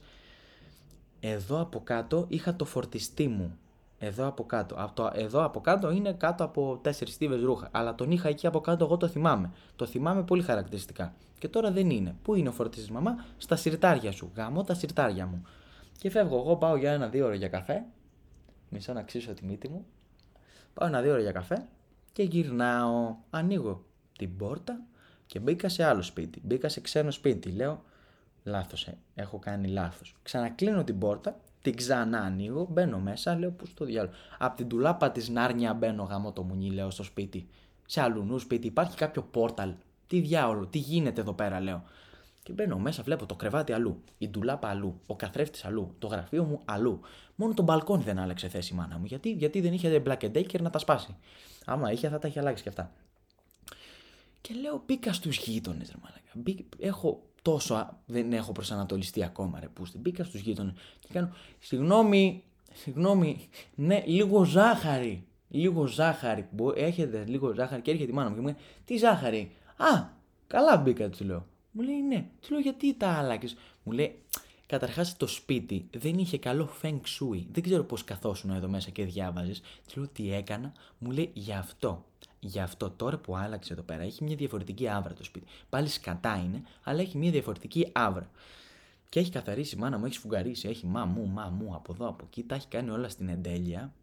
Εδώ 1.19 1.61
από 1.61 1.79
κάτω 1.83 2.25
είχα 2.27 2.55
το 2.55 2.65
φορτιστή 2.65 3.27
μου. 3.27 3.57
Εδώ 3.99 4.27
από 4.27 4.45
κάτω. 4.45 4.75
Αυτό, 4.77 5.11
εδώ 5.13 5.43
από 5.43 5.61
κάτω 5.61 5.91
είναι 5.91 6.13
κάτω 6.13 6.43
από 6.43 6.79
τέσσερις 6.81 7.13
στίβες 7.13 7.41
ρούχα. 7.41 7.69
Αλλά 7.71 7.95
τον 7.95 8.11
είχα 8.11 8.29
εκεί 8.29 8.47
από 8.47 8.59
κάτω, 8.59 8.85
εγώ 8.85 8.97
το 8.97 9.07
θυμάμαι. 9.07 9.51
Το 9.75 9.85
θυμάμαι 9.85 10.23
πολύ 10.23 10.41
χαρακτηριστικά. 10.41 11.13
Και 11.39 11.47
τώρα 11.47 11.71
δεν 11.71 11.89
είναι. 11.89 12.15
Πού 12.21 12.35
είναι 12.35 12.49
ο 12.49 12.51
φορτιστής, 12.51 12.91
μαμά, 12.91 13.25
στα 13.37 13.55
σιρτάρια 13.55 14.11
σου. 14.11 14.31
Γαμώ 14.35 14.63
τα 14.63 14.73
σιρτάρια 14.73 15.25
μου. 15.25 15.43
Και 15.99 16.09
φεύγω 16.09 16.37
εγώ, 16.37 16.55
πάω 16.55 16.75
για 16.75 16.91
ένα-δύο 16.91 17.25
ώρο 17.25 17.35
για 17.35 17.47
καφέ 17.47 17.85
μισό 18.69 18.93
να 18.93 19.03
ξύσω 19.03 19.33
τη 19.33 19.45
μύτη 19.45 19.69
μου. 19.69 19.85
Πάω 20.73 20.87
ένα 20.87 21.01
δύο 21.01 21.11
ώρα 21.11 21.21
για 21.21 21.31
καφέ 21.31 21.67
και 22.11 22.23
γυρνάω. 22.23 23.15
Ανοίγω 23.29 23.85
την 24.17 24.37
πόρτα 24.37 24.81
και 25.25 25.39
μπήκα 25.39 25.69
σε 25.69 25.83
άλλο 25.83 26.01
σπίτι. 26.01 26.41
Μπήκα 26.43 26.69
σε 26.69 26.81
ξένο 26.81 27.11
σπίτι. 27.11 27.49
Λέω, 27.49 27.83
λάθος, 28.43 28.87
ε, 28.87 28.97
έχω 29.15 29.39
κάνει 29.39 29.67
λάθος. 29.67 30.15
Ξανακλίνω 30.23 30.83
την 30.83 30.99
πόρτα, 30.99 31.39
την 31.61 31.75
ξανά 31.75 32.19
ανοίγω, 32.19 32.67
μπαίνω 32.71 32.99
μέσα, 32.99 33.35
λέω 33.35 33.51
πού 33.51 33.65
στο 33.65 33.85
διάλογο. 33.85 34.13
Απ' 34.37 34.55
την 34.55 34.67
τουλάπα 34.67 35.11
της 35.11 35.29
Νάρνια 35.29 35.73
μπαίνω 35.73 36.03
γάμο 36.03 36.31
το 36.31 36.43
μουνί, 36.43 36.71
λέω 36.71 36.89
στο 36.89 37.03
σπίτι. 37.03 37.47
Σε 37.85 38.01
αλλού 38.01 38.39
σπίτι 38.39 38.67
υπάρχει 38.67 38.97
κάποιο 38.97 39.21
πόρταλ. 39.21 39.73
Τι 40.07 40.19
διάολο, 40.19 40.65
τι 40.65 40.77
γίνεται 40.77 41.21
εδώ 41.21 41.33
πέρα, 41.33 41.59
λέω. 41.59 41.83
Και 42.47 42.53
μπαίνω 42.53 42.77
μέσα, 42.77 43.03
βλέπω 43.03 43.25
το 43.25 43.35
κρεβάτι 43.35 43.73
αλλού, 43.73 44.03
η 44.17 44.29
ντουλάπα 44.29 44.67
αλλού, 44.67 45.01
ο 45.05 45.15
καθρέφτης 45.15 45.65
αλλού, 45.65 45.95
το 45.99 46.07
γραφείο 46.07 46.43
μου 46.43 46.61
αλλού. 46.65 46.99
Μόνο 47.35 47.53
το 47.53 47.63
μπαλκόνι 47.63 48.03
δεν 48.03 48.19
άλλαξε 48.19 48.47
θέση 48.47 48.73
η 48.73 48.75
μάνα 48.75 48.97
μου. 48.97 49.05
Γιατί, 49.05 49.31
γιατί 49.31 49.61
δεν 49.61 49.73
είχε 49.73 50.01
Black 50.05 50.23
Decker 50.23 50.61
να 50.61 50.69
τα 50.69 50.79
σπάσει. 50.79 51.15
Άμα 51.65 51.91
είχε, 51.91 52.09
θα 52.09 52.19
τα 52.19 52.27
είχε 52.27 52.39
αλλάξει 52.39 52.63
και 52.63 52.69
αυτά. 52.69 52.91
Και 54.41 54.53
λέω, 54.53 54.83
μπήκα 54.85 55.13
στους 55.13 55.37
γείτονες, 55.37 55.91
ρε 55.91 55.95
μαλάκα. 56.01 56.61
Έχω 56.79 57.23
τόσο. 57.41 57.97
Δεν 58.05 58.33
έχω 58.33 58.51
προσανατολιστεί 58.51 59.23
ακόμα, 59.23 59.59
ρε 59.59 59.67
πούστη. 59.67 59.97
Μπήκα 59.97 60.23
στους 60.23 60.41
γείτονες 60.41 60.73
και 60.99 61.07
κάνω, 61.11 61.33
συγγνώμη, 61.59 62.43
συγγνώμη, 62.73 63.49
ναι, 63.75 64.03
λίγο 64.05 64.43
ζάχαρη. 64.43 65.27
Λίγο 65.49 65.85
ζάχαρη. 65.85 66.49
Έχετε 66.75 67.23
λίγο 67.27 67.53
ζάχαρη 67.53 67.81
και 67.81 67.91
έρχεται 67.91 68.11
η 68.11 68.13
μάνα 68.13 68.29
μου 68.29 68.35
και 68.35 68.41
μου 68.41 68.47
λέει, 68.47 68.57
Τι 68.85 68.97
ζάχαρη; 68.97 69.51
Α, 69.77 70.03
καλά 70.47 70.77
μπήκα, 70.77 71.09
του 71.09 71.25
λέω. 71.25 71.45
Μου 71.77 71.83
λέει 71.83 72.01
ναι. 72.01 72.25
Του 72.41 72.51
λέω 72.51 72.59
γιατί 72.59 72.93
τα 72.93 73.07
άλλαξες; 73.07 73.55
Μου 73.83 73.91
λέει 73.91 74.19
Καταρχάς 74.65 75.17
το 75.17 75.27
σπίτι 75.27 75.87
δεν 75.97 76.17
είχε 76.17 76.37
καλό 76.37 76.69
feng 76.81 76.99
shui. 76.99 77.45
Δεν 77.51 77.63
ξέρω 77.63 77.83
πώς 77.83 78.03
καθόσουν 78.03 78.49
εδώ 78.49 78.67
μέσα 78.67 78.89
και 78.89 79.05
διάβαζες. 79.05 79.59
Του 79.59 79.99
λέω 79.99 80.09
τι 80.13 80.33
έκανα; 80.33 80.73
Μου 80.97 81.11
λέει 81.11 81.31
γι' 81.33 81.53
αυτό. 81.53 82.05
Γι' 82.39 82.59
αυτό 82.59 82.89
τώρα 82.89 83.17
που 83.17 83.35
άλλαξε 83.35 83.73
εδώ 83.73 83.81
πέρα 83.81 84.03
έχει 84.03 84.23
μια 84.23 84.35
διαφορετική 84.35 84.87
άβρα 84.87 85.13
το 85.13 85.23
σπίτι. 85.23 85.45
Πάλι 85.69 85.87
σκατά 85.87 86.41
είναι, 86.45 86.61
αλλά 86.83 87.01
έχει 87.01 87.17
μια 87.17 87.31
διαφορετική 87.31 87.89
άβρα. 87.91 88.29
Και 89.09 89.19
έχει 89.19 89.31
καθαρίσει 89.31 89.75
η 89.75 89.79
μάνα 89.79 89.97
μου, 89.97 90.05
έχει 90.05 90.15
σφουγγαρίσει, 90.15 90.67
έχει 90.67 90.85
μα 90.85 91.05
μου, 91.05 91.27
μα 91.27 91.45
μου 91.45 91.75
από 91.75 91.93
εδώ, 91.93 92.07
από 92.07 92.23
εκεί. 92.27 92.43
Τα 92.43 92.55
έχει 92.55 92.67
κάνει 92.67 92.89
όλα 92.89 93.09
στην 93.09 93.29
εντέλεια 93.29 93.93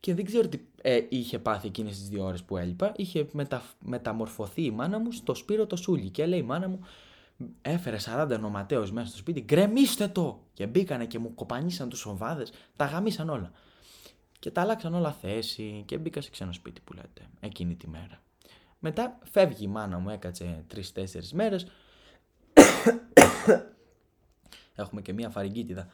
και 0.00 0.14
δεν 0.14 0.24
ξέρω 0.24 0.48
τι 0.48 0.58
ε, 0.82 1.00
είχε 1.08 1.38
πάθει 1.38 1.66
εκείνες 1.66 1.98
τις 1.98 2.08
δύο 2.08 2.24
ώρες 2.24 2.42
που 2.42 2.56
έλειπα. 2.56 2.92
Είχε 2.96 3.26
μετα, 3.32 3.62
μεταμορφωθεί 3.78 4.64
η 4.64 4.70
μάνα 4.70 4.98
μου 4.98 5.12
στο 5.12 5.34
Σπύρο 5.34 5.66
το 5.66 5.76
Σούλι 5.76 6.10
και 6.10 6.26
λέει 6.26 6.38
η 6.38 6.42
μάνα 6.42 6.68
μου 6.68 6.80
έφερε 7.62 7.96
40 8.04 8.38
νοματέους 8.40 8.92
μέσα 8.92 9.08
στο 9.08 9.16
σπίτι, 9.16 9.40
γκρεμίστε 9.40 10.08
το! 10.08 10.40
Και 10.52 10.66
μπήκανε 10.66 11.06
και 11.06 11.18
μου 11.18 11.34
κοπανίσαν 11.34 11.88
τους 11.88 12.06
οβάδες, 12.06 12.52
τα 12.76 12.84
γαμίσαν 12.84 13.28
όλα. 13.28 13.52
Και 14.38 14.50
τα 14.50 14.60
αλλάξαν 14.60 14.94
όλα 14.94 15.12
θέση 15.12 15.82
και 15.86 15.98
μπήκα 15.98 16.20
σε 16.20 16.30
ξένο 16.30 16.52
σπίτι 16.52 16.80
που 16.80 16.92
λέτε 16.92 17.28
εκείνη 17.40 17.74
τη 17.74 17.88
μέρα. 17.88 18.22
Μετά 18.78 19.18
φεύγει 19.30 19.64
η 19.64 19.68
μάνα 19.68 19.98
μου, 19.98 20.10
έκατσε 20.10 20.64
3-4 20.74 20.80
μέρες 21.32 21.66
Έχουμε 24.74 25.02
και 25.02 25.12
μία 25.12 25.30
φαρικίτιδα. 25.30 25.88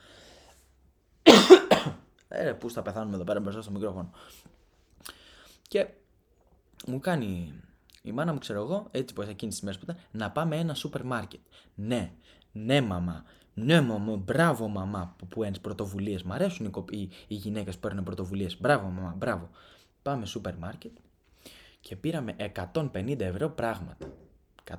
Ε, 2.39 2.53
πού 2.53 2.71
θα 2.71 2.83
πεθάνουμε 2.83 3.15
εδώ 3.15 3.25
πέρα 3.25 3.41
μπροστά 3.41 3.63
στο 3.63 3.71
μικρόφωνο. 3.71 4.11
Και 5.69 5.87
μου 6.87 7.01
κάνει 7.01 7.55
η 8.03 8.13
μάνα 8.13 8.33
μου, 8.33 8.39
ξέρω 8.39 8.63
εγώ, 8.63 8.89
έτσι 8.91 9.15
που 9.15 9.23
εκείνη 9.23 9.51
τις 9.51 9.61
μέρες 9.61 9.79
που 9.79 9.85
ήταν, 9.89 10.03
να 10.11 10.31
πάμε 10.31 10.57
ένα 10.57 10.75
σούπερ 10.75 11.05
μάρκετ. 11.05 11.41
Ναι, 11.75 12.13
ναι, 12.53 12.81
μαμά. 12.81 13.25
Ναι, 13.55 13.81
μαμά, 13.81 14.17
μπράβο, 14.17 14.69
μαμά, 14.69 15.15
που, 15.19 15.27
που 15.27 15.43
ένες 15.43 15.61
πρωτοβουλίες. 15.61 16.23
Μ' 16.23 16.33
αρέσουν 16.33 16.67
οι, 16.67 16.99
οι, 16.99 17.11
οι 17.27 17.35
γυναίκες 17.35 17.75
που 17.75 17.81
παίρνουν 17.81 18.05
πρωτοβουλίες. 18.05 18.61
Μπράβο, 18.61 18.89
μαμά, 18.89 19.15
μπράβο. 19.17 19.51
Πάμε 20.03 20.27
σούπερ 20.27 20.57
μάρκετ 20.57 20.97
και 21.81 21.97
πήραμε 21.97 22.37
150 22.73 23.21
ευρώ 23.21 23.49
πράγματα. 23.49 24.13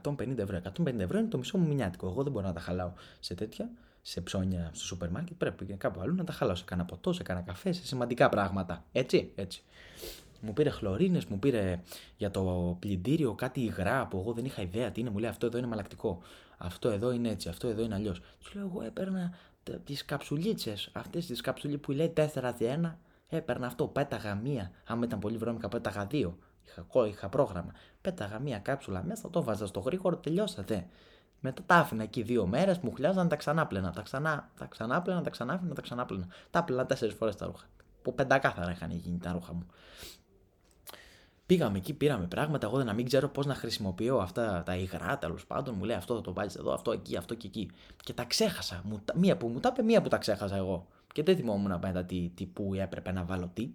150 0.03 0.37
ευρώ. 0.37 0.61
150 0.77 0.99
ευρώ 0.99 1.19
είναι 1.19 1.27
το 1.27 1.37
μισό 1.37 1.57
μου 1.57 1.67
μηνιάτικο. 1.67 2.07
Εγώ 2.07 2.23
δεν 2.23 2.31
μπορώ 2.31 2.47
να 2.47 2.53
τα 2.53 2.59
χαλάω 2.59 2.91
σε 3.19 3.35
τέτοια, 3.35 3.69
σε 4.09 4.21
ψώνια 4.21 4.69
στο 4.73 4.85
σούπερ 4.85 5.09
μάρκετ. 5.09 5.37
Πρέπει 5.37 5.65
κάπου 5.65 6.01
αλλού 6.01 6.15
να 6.15 6.23
τα 6.23 6.33
χαλάω 6.33 6.55
σε 6.55 6.63
κανένα 6.63 6.87
ποτό, 6.87 7.13
σε 7.13 7.23
κανένα 7.23 7.45
καφέ, 7.45 7.71
σε 7.71 7.85
σημαντικά 7.85 8.29
πράγματα. 8.29 8.83
Έτσι, 8.91 9.31
έτσι. 9.35 9.63
Μου 10.41 10.53
πήρε 10.53 10.69
χλωρίνες, 10.69 11.25
μου 11.25 11.39
πήρε 11.39 11.81
για 12.17 12.31
το 12.31 12.77
πλυντήριο 12.79 13.33
κάτι 13.33 13.61
υγρά 13.61 14.07
που 14.07 14.17
εγώ 14.17 14.33
δεν 14.33 14.45
είχα 14.45 14.61
ιδέα 14.61 14.91
τι 14.91 15.01
είναι. 15.01 15.09
Μου 15.09 15.17
λέει 15.17 15.29
αυτό 15.29 15.45
εδώ 15.45 15.57
είναι 15.57 15.67
μαλακτικό. 15.67 16.21
Αυτό 16.57 16.89
εδώ 16.89 17.11
είναι 17.11 17.29
έτσι, 17.29 17.49
αυτό 17.49 17.67
εδώ 17.67 17.83
είναι 17.83 17.95
αλλιώς. 17.95 18.19
Του 18.19 18.51
λέω 18.53 18.65
εγώ 18.65 18.81
έπαιρνα 18.81 19.33
τις 19.83 20.05
καψουλίτσες, 20.05 20.89
αυτές 20.93 21.25
τις 21.25 21.41
καψουλίτσε 21.41 21.79
που 21.79 21.91
λέει 21.91 22.13
4 22.15 22.53
1. 22.59 22.95
Έπαιρνα 23.27 23.67
αυτό, 23.67 23.87
πέταγα 23.87 24.35
μία. 24.35 24.71
Αν 24.85 25.01
ήταν 25.01 25.19
πολύ 25.19 25.37
βρώμικα, 25.37 25.67
πέταγα 25.67 26.05
δύο. 26.05 26.37
Είχα, 26.65 27.07
είχα 27.07 27.29
πρόγραμμα. 27.29 27.71
Πέταγα 28.01 28.39
μία 28.39 28.59
κάψουλα 28.59 29.03
μέσα, 29.03 29.29
το 29.29 29.43
βάζα 29.43 29.67
στο 29.67 29.79
γρήγορο, 29.79 30.17
τελειώσατε. 30.17 30.87
Μετά 31.39 31.63
τα 31.65 31.75
άφηνα 31.75 32.03
εκεί 32.03 32.21
δύο 32.21 32.45
μέρες, 32.45 32.77
μου 32.77 32.91
χλιάζαν, 32.93 33.27
τα 33.27 33.35
ξανάπλαινα. 33.35 33.91
Τα, 33.91 34.01
ξανά, 34.01 34.49
τα 34.57 34.65
ξανάπλαινα, 34.65 35.21
τα 35.21 35.29
ξανάφηνα, 35.29 35.73
τα 35.73 35.81
ξανάπλαινα. 35.81 36.27
Τα 36.49 36.63
πλαινα 36.63 36.85
τέσσερις 36.85 37.15
φορές 37.15 37.35
τα 37.35 37.45
ρούχα. 37.45 37.65
Που 38.01 38.15
πεντακάθαρα 38.15 38.71
είχαν 38.71 38.91
γίνει 38.91 39.17
τα 39.17 39.31
ρούχα 39.31 39.53
μου. 39.53 39.65
Πήγαμε 41.45 41.77
εκεί, 41.77 41.93
πήραμε 41.93 42.25
πράγματα. 42.25 42.67
Εγώ 42.67 42.77
δεν 42.77 42.85
να 42.85 42.93
μην 42.93 43.05
ξέρω 43.05 43.29
πώς 43.29 43.45
να 43.45 43.55
χρησιμοποιώ 43.55 44.17
αυτά 44.17 44.63
τα 44.65 44.75
υγρά, 44.75 45.17
τέλος 45.17 45.45
πάντων. 45.45 45.75
Μου 45.75 45.83
λέει 45.83 45.95
αυτό 45.95 46.15
θα 46.15 46.21
το 46.21 46.33
βάλεις 46.33 46.55
εδώ, 46.55 46.73
αυτό 46.73 46.91
εκεί, 46.91 47.17
αυτό 47.17 47.35
και 47.35 47.47
εκεί. 47.47 47.71
Και 48.03 48.13
τα 48.13 48.23
ξέχασα. 48.23 48.83
μία 49.15 49.37
που 49.37 49.47
μου 49.47 49.59
τα 49.59 49.69
είπε, 49.73 49.83
μία 49.83 50.01
που 50.01 50.09
τα 50.09 50.17
ξέχασα 50.17 50.55
εγώ. 50.55 50.87
Και 51.13 51.23
δεν 51.23 51.35
θυμόμουν 51.35 51.79
μετά 51.81 52.03
τι, 52.03 52.31
τι 52.35 52.45
που 52.45 52.73
έπρεπε 52.73 53.11
να 53.11 53.23
βάλω 53.23 53.49
τι. 53.53 53.69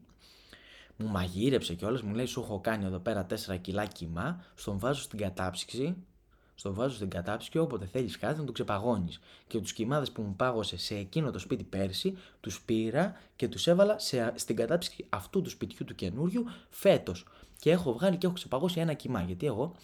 Μου 0.96 1.08
μαγείρεψε 1.08 1.74
κιόλας, 1.74 2.02
μου 2.02 2.14
λέει: 2.14 2.26
Σου 2.26 2.40
έχω 2.40 2.60
κάνει 2.60 2.84
εδώ 2.84 2.98
πέρα 2.98 3.26
4 3.46 3.60
κιλά 3.60 3.86
κοιμά, 3.86 4.44
στον 4.54 4.78
βάζω 4.78 5.02
στην 5.02 5.18
κατάψυξη, 5.18 5.96
στο 6.62 6.74
βάζω 6.74 6.94
στην 6.94 7.08
κατάψυξη 7.08 7.50
και 7.50 7.58
όποτε 7.58 7.86
θέλεις 7.86 8.18
κάτι 8.18 8.38
να 8.38 8.44
το 8.44 8.52
ξεπαγώνεις. 8.52 9.20
Και 9.46 9.58
τους 9.58 9.72
κοιμάδες 9.72 10.10
που 10.10 10.22
μου 10.22 10.34
πάγωσε 10.36 10.76
σε 10.76 10.94
εκείνο 10.94 11.30
το 11.30 11.38
σπίτι 11.38 11.64
πέρσι, 11.64 12.16
τους 12.40 12.60
πήρα 12.60 13.16
και 13.36 13.48
τους 13.48 13.66
έβαλα 13.66 13.98
σε, 13.98 14.32
στην 14.34 14.56
κατάψυξη 14.56 15.06
αυτού 15.08 15.42
του 15.42 15.50
σπιτιού 15.50 15.86
του 15.86 15.94
καινούριου 15.94 16.44
φέτος. 16.70 17.26
Και 17.58 17.70
έχω 17.70 17.92
βγάλει 17.92 18.16
και 18.16 18.26
έχω 18.26 18.34
ξεπαγώσει 18.34 18.80
ένα 18.80 18.92
κοιμά. 18.92 19.22
Γιατί 19.22 19.46
εγώ 19.46 19.74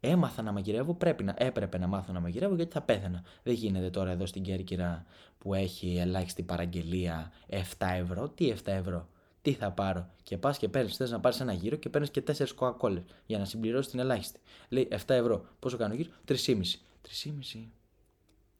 έμαθα 0.00 0.42
να 0.42 0.52
μαγειρεύω, 0.52 0.94
πρέπει 0.94 1.24
να, 1.24 1.34
έπρεπε 1.38 1.78
να 1.78 1.86
μάθω 1.86 2.12
να 2.12 2.20
μαγειρεύω 2.20 2.54
γιατί 2.54 2.72
θα 2.72 2.80
πέθανα. 2.80 3.22
Δεν 3.42 3.54
γίνεται 3.54 3.90
τώρα 3.90 4.10
εδώ 4.10 4.26
στην 4.26 4.42
Κέρκυρα 4.42 5.04
που 5.38 5.54
έχει 5.54 5.96
ελάχιστη 5.98 6.42
παραγγελία 6.42 7.32
7 7.50 7.56
ευρώ. 7.78 8.28
Τι 8.28 8.52
7 8.54 8.60
ευρώ; 8.64 9.08
Τι 9.48 9.54
θα 9.54 9.70
πάρω. 9.70 10.10
Και 10.22 10.38
πας 10.38 10.58
και 10.58 10.68
παίρνεις, 10.68 10.96
θες 10.96 11.10
να 11.10 11.20
πάρεις 11.20 11.40
ένα 11.40 11.52
γύρο 11.52 11.76
και 11.76 11.88
παίρνεις 11.88 12.10
και 12.10 12.20
4 12.20 12.54
κοκακόλε 12.54 13.02
για 13.26 13.38
να 13.38 13.44
συμπληρώσεις 13.44 13.90
την 13.90 14.00
ελάχιστη. 14.00 14.40
Λέει 14.68 14.88
7 14.90 15.14
ευρώ. 15.14 15.46
Πόσο 15.58 15.76
κάνω 15.76 15.94
γύρο, 15.94 16.10
3,5. 16.24 16.80
3,5. 17.02 17.72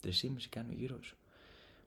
3,5 0.02 0.48
κάνω 0.48 0.72
γύρω. 0.72 0.98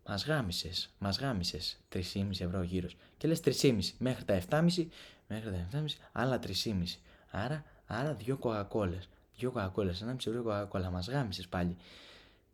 Μας 0.07 0.25
γάμισες, 0.25 0.89
μας 0.99 1.19
γάμισες 1.19 1.79
3,5 1.89 2.45
ευρώ 2.45 2.61
γύρω. 2.61 2.87
Και 3.17 3.27
λες 3.27 3.39
3,5 3.39 3.93
μέχρι 3.97 4.23
τα 4.23 4.33
7,5, 4.33 4.87
μέχρι 5.27 5.51
τα 5.51 5.57
7,5, 5.57 5.97
άλλα 6.11 6.39
3,5. 6.39 6.99
Άρα, 7.31 7.63
άρα 7.85 8.13
δύο 8.13 8.37
κοκακόλε. 8.37 8.97
Δύο 9.37 9.51
κοκακόλε, 9.51 9.91
1,5 9.91 10.27
ευρώ 10.27 10.43
κοκακόλα. 10.43 10.89
Μας 10.89 11.07
γάμισες 11.09 11.47
πάλι 11.47 11.75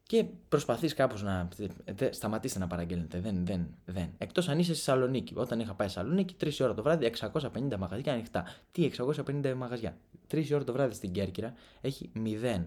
και 0.07 0.25
προσπαθείς 0.49 0.93
κάπως 0.93 1.23
να. 1.23 1.47
Δε, 1.85 2.11
σταματήστε 2.11 2.59
να 2.59 2.67
παραγγέλνετε. 2.67 3.19
Δεν, 3.19 3.45
δεν, 3.45 3.67
δεν. 3.85 4.09
Εκτός 4.17 4.49
αν 4.49 4.59
είσαι 4.59 4.73
στη 4.73 4.83
Θεσσαλονίκη. 4.83 5.33
Όταν 5.37 5.59
είχα 5.59 5.73
πάει 5.73 5.87
στη 5.87 5.97
Θεσσαλονίκη, 5.97 6.35
3 6.39 6.51
ώρα 6.61 6.73
το 6.73 6.83
βράδυ, 6.83 7.11
650 7.19 7.77
μαγαζιά 7.77 8.13
ανοιχτά. 8.13 8.45
Τι 8.71 8.91
650 8.97 9.53
μαγαζιά. 9.57 9.97
3 10.31 10.45
ώρα 10.53 10.63
το 10.63 10.73
βράδυ 10.73 10.93
στην 10.93 11.11
Κέρκυρα 11.11 11.53
έχει 11.81 12.11
0. 12.15 12.65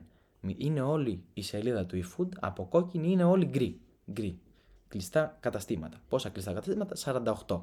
Είναι 0.56 0.80
όλη 0.80 1.23
η 1.35 1.42
σελίδα 1.42 1.87
του 1.87 2.02
eFood 2.04 2.28
από 2.40 2.66
κόκκινη, 2.66 3.11
είναι 3.11 3.25
όλη 3.25 3.44
γκρι. 3.44 3.80
γκρι. 4.12 4.38
Κλειστά 4.88 5.37
καταστήματα. 5.40 6.00
Πόσα 6.09 6.28
κλειστά 6.28 6.52
καταστήματα, 6.52 6.94
48. 7.47 7.61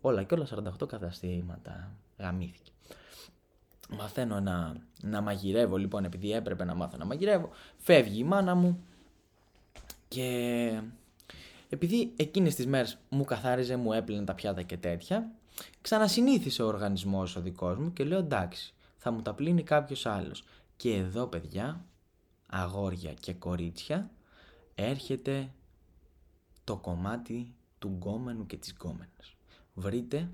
Όλα 0.00 0.22
και 0.22 0.34
όλα 0.34 0.46
48 0.82 0.88
καταστήματα. 0.88 1.92
Γαμήθηκε. 2.18 2.70
Μαθαίνω 3.88 4.40
να, 4.40 4.76
να 5.02 5.20
μαγειρεύω 5.20 5.76
λοιπόν 5.76 6.04
επειδή 6.04 6.32
έπρεπε 6.32 6.64
να 6.64 6.74
μάθω 6.74 6.96
να 6.96 7.04
μαγειρεύω. 7.04 7.50
Φεύγει 7.76 8.18
η 8.18 8.24
μάνα 8.24 8.54
μου, 8.54 8.82
και 10.08 10.80
επειδή 11.68 12.12
εκείνες 12.16 12.54
τις 12.54 12.66
μέρες 12.66 12.98
μου 13.08 13.24
καθάριζε, 13.24 13.76
μου 13.76 13.92
έπλαινε 13.92 14.24
τα 14.24 14.34
πιάτα 14.34 14.62
και 14.62 14.76
τέτοια, 14.76 15.30
ξανασυνήθισε 15.80 16.62
ο 16.62 16.66
οργανισμός 16.66 17.36
ο 17.36 17.40
δικός 17.40 17.78
μου 17.78 17.92
και 17.92 18.04
λέω 18.04 18.18
εντάξει, 18.18 18.74
θα 18.96 19.10
μου 19.10 19.22
τα 19.22 19.34
πλύνει 19.34 19.62
κάποιος 19.62 20.06
άλλος. 20.06 20.44
Και 20.76 20.94
εδώ 20.94 21.26
παιδιά, 21.26 21.84
αγόρια 22.46 23.14
και 23.14 23.32
κορίτσια, 23.34 24.10
έρχεται 24.74 25.50
το 26.64 26.76
κομμάτι 26.76 27.54
του 27.78 27.88
γκόμενου 27.88 28.46
και 28.46 28.56
της 28.56 28.70
γκόμενας. 28.70 29.36
Βρείτε 29.74 30.28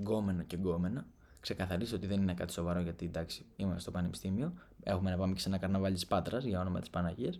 γκόμενο 0.00 0.42
και 0.42 0.56
γκόμενα, 0.56 1.06
ξεκαθαρίστε 1.40 1.96
ότι 1.96 2.06
δεν 2.06 2.22
είναι 2.22 2.34
κάτι 2.34 2.52
σοβαρό 2.52 2.80
γιατί 2.80 3.04
εντάξει 3.04 3.44
είμαστε 3.56 3.80
στο 3.80 3.90
πανεπιστήμιο, 3.90 4.52
έχουμε 4.82 5.10
να 5.10 5.16
πάμε 5.16 5.34
και 5.34 5.40
σε 5.40 5.48
ένα 5.48 5.58
καρναβάλι 5.58 5.94
της 5.94 6.06
Πάτρας 6.06 6.44
για 6.44 6.60
όνομα 6.60 6.80
της 6.80 6.90
Παναγίας, 6.90 7.38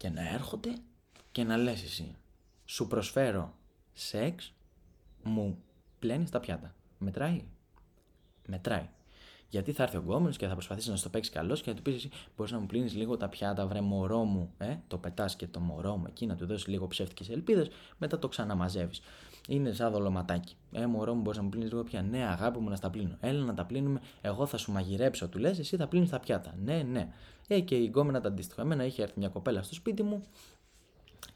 και 0.00 0.08
να 0.08 0.28
έρχονται 0.28 0.74
και 1.32 1.44
να 1.44 1.56
λες 1.56 1.82
εσύ 1.82 2.16
σου 2.64 2.86
προσφέρω 2.86 3.54
σεξ, 3.92 4.52
μου 5.22 5.62
πλένεις 5.98 6.30
τα 6.30 6.40
πιάτα. 6.40 6.74
Μετράει. 6.98 7.44
Μετράει. 8.46 8.88
Γιατί 9.48 9.72
θα 9.72 9.82
έρθει 9.82 9.96
ο 9.96 10.00
γκόμενος 10.00 10.36
και 10.36 10.46
θα 10.46 10.52
προσπαθήσει 10.52 10.90
να 10.90 10.96
στο 10.96 11.08
παίξει 11.08 11.30
καλός 11.30 11.62
και 11.62 11.70
θα 11.70 11.76
του 11.76 11.82
πεις 11.82 11.94
εσύ: 11.94 12.10
Μπορείς 12.36 12.52
να 12.52 12.58
μου 12.58 12.66
πλύνεις 12.66 12.94
λίγο 12.94 13.16
τα 13.16 13.28
πιάτα, 13.28 13.66
βρε 13.66 13.80
μωρό 13.80 14.24
μου. 14.24 14.52
Ε, 14.58 14.76
το 14.88 14.98
πετάς 14.98 15.36
και 15.36 15.46
το 15.46 15.60
μωρό 15.60 15.96
μου 15.96 16.04
εκεί, 16.08 16.26
να 16.26 16.36
του 16.36 16.46
δώσεις 16.46 16.66
λίγο 16.66 16.86
ψεύτικες 16.86 17.28
ελπίδες, 17.28 17.70
μετά 17.98 18.18
το 18.18 18.28
ξαναμαζεύεις. 18.28 19.00
Είναι 19.48 19.72
σαν 19.72 19.92
δολοματάκι. 19.92 20.56
Ε, 20.72 20.86
μωρό 20.86 21.14
μου, 21.14 21.20
μπορείς 21.20 21.38
να 21.38 21.44
μου 21.44 21.50
πλύνεις 21.50 21.70
λίγο 21.70 21.82
πια. 21.82 22.02
Ναι, 22.02 22.26
αγάπη 22.26 22.58
μου, 22.58 22.68
να 22.68 22.76
στα 22.76 22.90
πλύνω. 22.90 23.16
Έλα 23.20 23.44
να 23.44 23.54
τα 23.54 23.64
πλύνουμε. 23.64 24.00
Εγώ 24.20 24.46
θα 24.46 24.56
σου 24.56 24.72
μαγειρέψω, 24.72 25.28
του 25.28 25.38
λες, 25.38 25.58
εσύ 25.58 25.76
θα 25.76 25.86
πλύνεις 25.86 26.10
τα 26.10 26.20
πιάτα. 26.20 26.54
Ναι, 26.64 26.82
ναι. 26.82 27.08
Ε, 27.48 27.60
και 27.60 27.74
η 27.74 27.84
γκόμενα 27.84 28.20
τα 28.20 28.28
αντίστοιχα. 28.28 28.62
Εμένα 28.62 28.84
είχε 28.84 29.02
έρθει 29.02 29.18
μια 29.18 29.28
κοπέλα 29.28 29.62
στο 29.62 29.74
σπίτι 29.74 30.02
μου. 30.02 30.22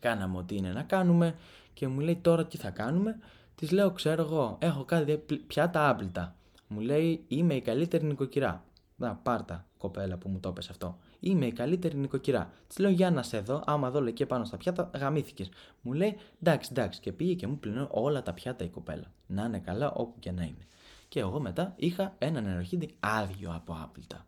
Κάναμε 0.00 0.38
ό,τι 0.38 0.56
είναι 0.56 0.72
να 0.72 0.82
κάνουμε 0.82 1.34
και 1.72 1.88
μου 1.88 2.00
λέει 2.00 2.16
τώρα 2.16 2.46
τι 2.46 2.56
θα 2.56 2.70
κάνουμε; 2.70 3.18
Της 3.54 3.70
λέω, 3.70 3.90
ξέρω 3.90 4.22
εγώ, 4.22 4.56
έχω 4.60 4.84
κάτι 4.84 5.22
πιάτα 5.46 5.88
άπλυτα. 5.88 6.36
Μου 6.68 6.80
λέει, 6.80 7.24
είμαι 7.28 7.54
η 7.54 7.60
καλύτερη 7.60 8.04
νοικοκυρά. 8.04 8.64
Να, 8.96 9.14
πάρτα, 9.14 9.66
κοπέλα 9.78 10.16
που 10.16 10.28
μου 10.28 10.40
το 10.40 10.48
έπεσε 10.48 10.68
αυτό. 10.70 10.98
Είμαι 11.26 11.46
η 11.46 11.52
καλύτερη 11.52 11.96
νοικοκυρά. 11.96 12.52
Της 12.66 12.78
λέω, 12.78 12.90
για 12.90 13.10
να 13.10 13.22
σε 13.22 13.40
δω, 13.40 13.62
άμα 13.66 13.90
δω 13.90 14.00
λέει 14.00 14.12
και 14.12 14.26
πάνω 14.26 14.44
στα 14.44 14.56
πιάτα, 14.56 14.90
γαμήθηκες. 14.94 15.48
Μου 15.80 15.92
λέει, 15.92 16.16
εντάξει, 16.42 16.68
εντάξει, 16.72 17.00
και 17.00 17.12
πήγε 17.12 17.34
και 17.34 17.46
μου 17.46 17.58
πλυνώ 17.58 17.88
όλα 17.90 18.22
τα 18.22 18.32
πιάτα 18.32 18.64
η 18.64 18.68
κοπέλα. 18.68 19.12
Να 19.26 19.44
είναι 19.44 19.58
καλά 19.58 19.92
όπου 19.92 20.18
και 20.18 20.30
να 20.30 20.42
είναι. 20.42 20.66
Και 21.08 21.20
εγώ 21.20 21.40
μετά 21.40 21.72
είχα 21.76 22.14
ένα 22.18 22.40
νεροχίδι 22.40 22.90
άδειο 23.00 23.52
από 23.54 23.78
άπλυτα. 23.82 24.26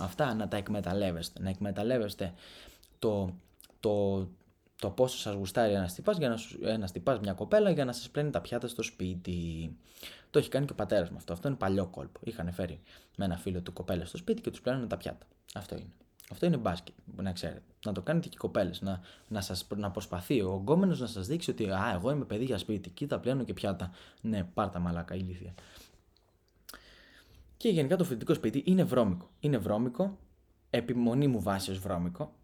Αυτά 0.00 0.34
να 0.34 0.48
τα 0.48 0.56
εκμεταλλεύεστε. 0.56 1.42
Να 1.42 1.48
εκμεταλλεύεστε 1.48 2.34
το, 2.98 3.34
το, 3.80 4.26
το 4.80 4.90
πόσο 4.90 5.18
σας 5.18 5.34
γουστάρει 5.34 5.72
ένας 5.72 5.94
τυπάς 5.94 6.18
για 6.18 6.28
να 6.28 6.36
ένας 6.70 6.92
τυπάς, 6.92 7.18
μια 7.20 7.32
κοπέλα 7.32 7.70
για 7.70 7.84
να 7.84 7.92
σας 7.92 8.10
πλένει 8.10 8.30
τα 8.30 8.40
πιάτα 8.40 8.68
στο 8.68 8.82
σπίτι. 8.82 9.76
Το 10.30 10.38
έχει 10.38 10.48
κάνει 10.48 10.66
και 10.66 10.72
ο 10.72 10.76
πατέρας 10.76 11.10
μου 11.10 11.16
αυτό. 11.16 11.32
Αυτό 11.32 11.48
είναι 11.48 11.56
παλιό 11.56 11.86
κόλπο. 11.86 12.20
Είχαν 12.24 12.52
φέρει 12.52 12.80
με 13.16 13.24
ένα 13.24 13.36
φίλο 13.36 13.60
του 13.60 13.72
κοπέλα 13.72 14.04
στο 14.04 14.16
σπίτι 14.16 14.40
και 14.40 14.50
τους 14.50 14.60
πλένουν 14.60 14.88
τα 14.88 14.96
πιάτα. 14.96 15.26
Αυτό 15.54 15.74
είναι. 15.74 15.92
Αυτό 16.30 16.46
είναι 16.46 16.56
μπάσκετ, 16.56 16.94
να 17.16 17.32
ξέρετε. 17.32 17.62
Να 17.84 17.92
το 17.92 18.02
κάνετε 18.02 18.28
και 18.28 18.34
οι 18.34 18.38
κοπέλες. 18.38 18.80
Να, 18.80 19.00
να, 19.28 19.40
σας, 19.40 19.66
να 19.76 19.90
προσπαθεί 19.90 20.40
ο 20.40 20.60
γκόμενος 20.62 21.00
να 21.00 21.06
σας 21.06 21.26
δείξει 21.26 21.50
ότι 21.50 21.70
Α, 21.70 21.92
εγώ 21.94 22.10
είμαι 22.10 22.24
παιδί 22.24 22.44
για 22.44 22.58
σπίτι. 22.58 22.90
Κοίτα, 22.90 23.18
πλένω 23.18 23.44
και 23.44 23.52
πιάτα. 23.52 23.90
Ναι, 24.20 24.44
πάρτα 24.44 24.78
μαλάκα, 24.78 25.14
ηλίθεια. 25.14 25.54
Και 27.56 27.68
γενικά 27.68 27.96
το 27.96 28.04
φοιτητικό 28.04 28.34
σπίτι 28.34 28.62
είναι 28.66 28.84
βρώμικο. 28.84 29.30
Είναι 29.40 29.58
βρώμικο, 29.58 30.18
επιμονή 30.70 31.26
μου 31.26 31.40
βάση 31.40 31.70
ως 31.70 31.78
βρώμικο. 31.78 32.34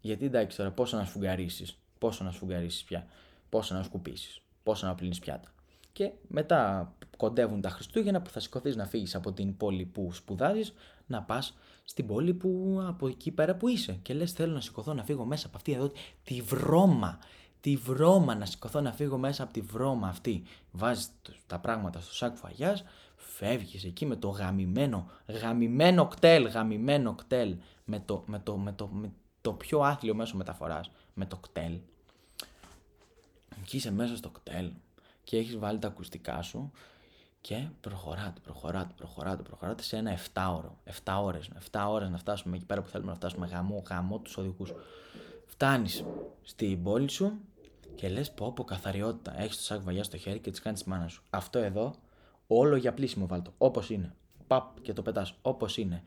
Γιατί 0.00 0.24
εντάξει 0.24 0.56
τώρα 0.56 0.70
πόσο 0.70 0.96
να 0.96 1.04
σφουγγαρίσεις, 1.04 1.78
πόσο 1.98 2.24
να 2.24 2.30
σφουγγαρίσεις 2.30 2.84
πια, 2.84 3.06
πόσο 3.48 3.74
να 3.74 3.82
σκουπίσεις, 3.82 4.40
πόσο 4.62 4.86
να 4.86 4.94
πλύνεις 4.94 5.18
πιάτα. 5.18 5.52
Και 5.98 6.12
μετά 6.28 6.92
κοντεύουν 7.16 7.60
τα 7.60 7.68
Χριστούγεννα 7.68 8.20
που 8.22 8.30
θα 8.30 8.40
σηκωθείς 8.40 8.76
να 8.76 8.86
φύγεις 8.86 9.14
από 9.14 9.32
την 9.32 9.56
πόλη 9.56 9.84
που 9.84 10.12
σπουδάζεις, 10.12 10.74
να 11.06 11.22
πας 11.22 11.56
στην 11.84 12.06
πόλη 12.06 12.34
που 12.34 12.80
από 12.86 13.08
εκεί 13.08 13.30
πέρα 13.30 13.54
που 13.54 13.68
είσαι. 13.68 13.98
Και 14.02 14.14
λες: 14.14 14.32
Θέλω 14.32 14.52
να 14.52 14.60
σηκωθώ 14.60 14.94
να 14.94 15.04
φύγω 15.04 15.24
μέσα 15.24 15.46
από 15.46 15.56
αυτή 15.56 15.72
εδώ 15.72 15.90
τη 16.22 16.40
βρώμα. 16.40 17.18
Τη 17.60 17.76
βρώμα 17.76 18.34
να 18.34 18.44
σηκωθώ 18.44 18.80
να 18.80 18.92
φύγω 18.92 19.18
μέσα 19.18 19.42
από 19.42 19.52
τη 19.52 19.60
βρώμα 19.60 20.08
αυτή. 20.08 20.42
Βάζεις 20.70 21.10
τα 21.46 21.58
πράγματα 21.58 22.00
στο 22.00 22.14
σάκ 22.14 22.36
φαγιάς, 22.36 22.84
φεύγεις 23.16 23.84
εκεί 23.84 24.06
με 24.06 24.16
το 24.16 24.28
γαμημένο, 24.28 25.10
γαμημένο 25.26 26.06
κτέλ, 26.06 26.46
γαμημένο 26.46 27.14
κτέλ, 27.14 27.56
με 27.84 28.00
το, 28.04 28.22
με 28.26 28.38
το, 28.38 28.56
με 28.56 28.72
το, 28.72 28.86
με 28.86 29.12
το 29.40 29.52
πιο 29.52 29.80
άθλιο 29.80 30.14
μέσο 30.14 30.36
μεταφοράς, 30.36 30.90
με 31.14 31.26
το 31.26 31.36
κτέλ. 31.36 31.78
Και 33.64 33.76
είσαι 33.76 33.92
μέσα 33.92 34.16
στο 34.16 34.30
κτέλ 34.30 34.70
και 35.28 35.36
έχεις 35.36 35.58
βάλει 35.58 35.78
τα 35.78 35.88
ακουστικά 35.88 36.42
σου 36.42 36.70
και 37.40 37.68
προχωράτε, 37.80 38.40
προχωράτε, 38.42 38.92
προχωράτε, 38.96 39.42
προχωράτε 39.42 39.82
σε 39.82 39.96
ένα 39.96 40.18
7 40.34 40.54
ώρο. 40.56 40.78
7 41.04 41.18
ώρες, 41.22 41.50
7 41.70 41.86
ώρες 41.88 42.10
να 42.10 42.18
φτάσουμε 42.18 42.56
εκεί 42.56 42.64
πέρα 42.64 42.82
που 42.82 42.88
θέλουμε 42.88 43.10
να 43.10 43.16
φτάσουμε 43.16 43.46
γαμό, 43.46 43.82
γαμό 43.88 44.18
τους 44.18 44.36
οδικούς. 44.36 44.72
Φτάνεις 45.46 46.04
στην 46.42 46.82
πόλη 46.82 47.10
σου 47.10 47.40
και 47.94 48.08
λες 48.08 48.30
πω 48.32 48.52
πω 48.52 48.64
καθαριότητα. 48.64 49.40
Έχεις 49.40 49.56
το 49.56 49.62
σάκ 49.62 49.82
βαγιάς 49.82 50.06
στο 50.06 50.16
χέρι 50.16 50.38
και 50.38 50.50
τις 50.50 50.60
κάνεις 50.60 50.84
μάνα 50.84 51.08
σου. 51.08 51.22
Αυτό 51.30 51.58
εδώ 51.58 51.94
όλο 52.46 52.76
για 52.76 52.94
πλήσιμο 52.94 53.26
βάλτο, 53.26 53.52
όπως 53.58 53.90
είναι. 53.90 54.14
Παπ 54.46 54.80
και 54.80 54.92
το 54.92 55.02
πετάς 55.02 55.34
όπως 55.42 55.76
είναι. 55.76 56.02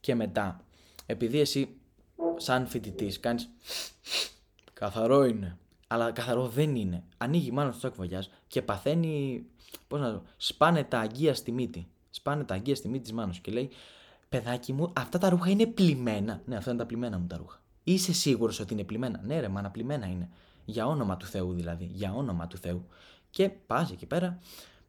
Και 0.00 0.14
μετά, 0.14 0.64
επειδή 1.06 1.40
εσύ 1.40 1.76
σαν 2.36 2.66
φοιτητής 2.66 3.20
κάνεις 3.20 3.50
καθαρό 4.72 5.24
είναι, 5.24 5.58
αλλά 5.92 6.10
καθαρό 6.12 6.48
δεν 6.48 6.76
είναι. 6.76 7.02
Ανοίγει 7.18 7.50
μάλλον 7.50 7.72
στο 7.72 7.92
σάκ 7.98 8.24
και 8.46 8.62
παθαίνει 8.62 9.44
Πώς 9.88 10.00
να 10.00 10.12
το 10.12 10.22
σπάνε 10.36 10.84
τα 10.84 10.98
αγγεία 10.98 11.34
στη 11.34 11.52
μύτη. 11.52 11.86
Σπάνε 12.10 12.44
τα 12.44 12.54
αγγεία 12.54 12.74
στη 12.74 12.88
μύτη 12.88 13.02
της 13.02 13.12
μάνας 13.12 13.38
και 13.38 13.50
λέει: 13.52 13.70
Παιδάκι 14.28 14.72
μου, 14.72 14.92
αυτά 14.96 15.18
τα 15.18 15.28
ρούχα 15.28 15.50
είναι 15.50 15.66
πλημμένα. 15.66 16.40
Ναι, 16.44 16.56
αυτά 16.56 16.70
είναι 16.70 16.78
τα 16.78 16.86
πλημμένα 16.86 17.18
μου 17.18 17.26
τα 17.26 17.36
ρούχα. 17.36 17.60
Είσαι 17.84 18.12
σίγουρος 18.12 18.60
ότι 18.60 18.72
είναι 18.72 18.84
πλημμένα; 18.84 19.20
Ναι, 19.24 19.40
ρε, 19.40 19.48
μάνα, 19.48 19.70
πλημμένα 19.70 20.06
είναι. 20.06 20.28
Για 20.64 20.86
όνομα 20.86 21.16
του 21.16 21.26
Θεού 21.26 21.52
δηλαδή. 21.52 21.90
Για 21.92 22.14
όνομα 22.14 22.46
του 22.46 22.56
Θεού. 22.56 22.86
Και 23.30 23.48
πας 23.48 23.90
εκεί 23.90 24.06
πέρα, 24.06 24.38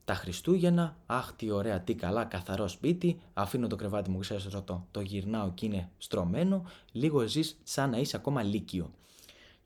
τα 0.06 0.14
Χριστούγεννα, 0.14 0.96
αχ 1.06 1.34
τι 1.34 1.52
ωραία, 1.52 1.82
τι 1.82 1.96
καλά, 1.96 2.24
καθαρό 2.26 2.68
σπίτι, 2.68 3.22
αφήνω 3.34 3.68
το 3.68 3.76
κρεβάτι 3.76 4.10
μου, 4.10 4.20
ξέρεις 4.20 4.46
ρωτώ, 4.46 4.88
το 4.92 5.02
γυρνάω 5.02 5.52
και 5.52 5.66
είναι 5.66 5.90
στρωμένο, 5.98 6.66
λίγο 6.92 7.28
ζεις 7.28 7.60
σαν 7.64 7.90
να 7.90 7.98
είσαι 7.98 8.16
ακόμα 8.16 8.44
λύκειο. 8.44 8.92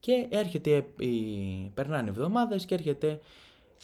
Και 0.05 0.27
έρχεται, 0.29 0.85
περνάνε 1.73 2.09
εβδομάδες 2.09 2.65
και 2.65 2.73
έρχεται 2.73 3.19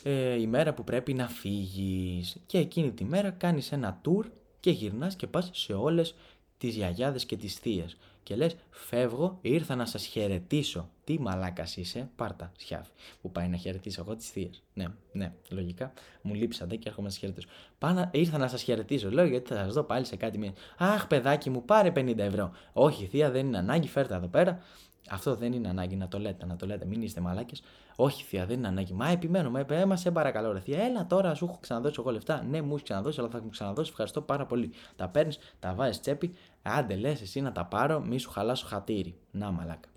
ε, 0.03 0.41
η 0.41 0.47
μέρα 0.47 0.73
που 0.73 0.83
πρέπει 0.83 1.13
να 1.13 1.27
φύγεις. 1.27 2.37
Και 2.45 2.57
εκείνη 2.57 2.91
τη 2.91 3.03
μέρα 3.03 3.29
κάνεις 3.29 3.71
ένα 3.71 4.01
tour 4.05 4.25
και 4.59 4.71
γυρνάς 4.71 5.15
και 5.15 5.27
πας 5.27 5.49
σε 5.53 5.73
όλες 5.73 6.15
τις 6.57 6.75
γιαγιάδες 6.75 7.25
και 7.25 7.37
τις 7.37 7.55
θείες. 7.55 7.97
Και 8.23 8.35
λες 8.35 8.55
φεύγω 8.69 9.37
ήρθα 9.41 9.75
να 9.75 9.85
σας 9.85 10.05
χαιρετήσω 10.05 10.89
τι 11.03 11.19
μαλάκας 11.19 11.77
είσαι 11.77 12.09
πάρτα 12.15 12.51
σιάφι 12.57 12.91
που 13.21 13.31
πάει 13.31 13.47
να 13.47 13.57
χαιρετήσω 13.57 14.01
εγώ 14.01 14.15
τις 14.15 14.29
θείες. 14.29 14.63
Ναι 14.73 14.85
ναι 15.11 15.33
λογικά. 15.49 15.93
Μου 16.21 16.33
λείψατε 16.33 16.75
και 16.75 16.87
έρχομαι 16.87 17.07
να 17.07 17.11
σας 17.13 17.21
χαιρετήσω. 17.21 17.47
Πάνα, 17.77 18.09
ήρθα 18.13 18.37
να 18.37 18.47
σας 18.47 18.61
χαιρετήσω. 18.61 19.11
Λέω 19.11 19.25
γιατί 19.25 19.53
θα 19.53 19.63
σας 19.63 19.73
δω 19.73 19.83
πάλι 19.83 20.05
σε 20.05 20.15
κάτι 20.15 20.37
μία 20.37 20.53
αχ 20.77 21.07
παιδάκι 21.07 21.49
μου 21.49 21.65
πάρε 21.65 21.91
50 21.95 22.17
ευρώ 22.17 22.51
όχι 22.73 23.05
θεία 23.05 23.31
δεν 23.31 23.45
είναι 23.45 23.57
ανάγκη 23.57 23.87
φέρτε 23.87 24.15
εδώ 24.15 24.27
πέρα 24.27 24.61
αυτό 25.09 25.35
δεν 25.35 25.53
είναι 25.53 25.69
ανάγκη 25.69 25.95
να 25.95 26.07
το 26.07 26.19
λέτε, 26.19 26.45
να 26.45 26.55
το 26.55 26.65
λέτε. 26.65 26.85
Μην 26.85 27.01
είστε 27.01 27.21
μαλάκες. 27.21 27.63
Όχι, 27.95 28.23
θεία, 28.23 28.45
δεν 28.45 28.57
είναι 28.57 28.67
ανάγκη. 28.67 28.93
Μα 28.93 29.09
επιμένω, 29.09 29.49
μα 29.49 29.59
ε, 29.69 29.95
σε 29.95 30.11
παρακαλώ, 30.11 30.51
ρε 30.51 30.59
θεία. 30.59 30.83
Έλα 30.83 31.07
τώρα, 31.07 31.35
σου 31.35 31.45
έχω 31.45 31.57
ξαναδώσει 31.61 31.95
εγώ 31.99 32.11
λεφτά. 32.11 32.43
Ναι, 32.49 32.61
μου 32.61 32.73
έχει 32.75 32.83
ξαναδώσει, 32.83 33.19
αλλά 33.19 33.29
θα 33.29 33.41
μου 33.41 33.49
ξαναδώσεις. 33.49 33.89
Ευχαριστώ 33.89 34.21
πάρα 34.21 34.45
πολύ. 34.45 34.71
Τα 34.95 35.07
παίρνεις, 35.07 35.39
τα 35.59 35.73
βάζεις 35.73 35.99
τσέπη. 35.99 36.33
Άντε, 36.61 36.95
λες 36.95 37.21
εσύ 37.21 37.41
να 37.41 37.51
τα 37.51 37.65
πάρω, 37.65 37.99
μη 37.99 38.17
σου 38.17 38.29
χαλάσω 38.29 38.65
χατήρι. 38.67 39.15
Να, 39.31 39.51
μαλάκα. 39.51 39.89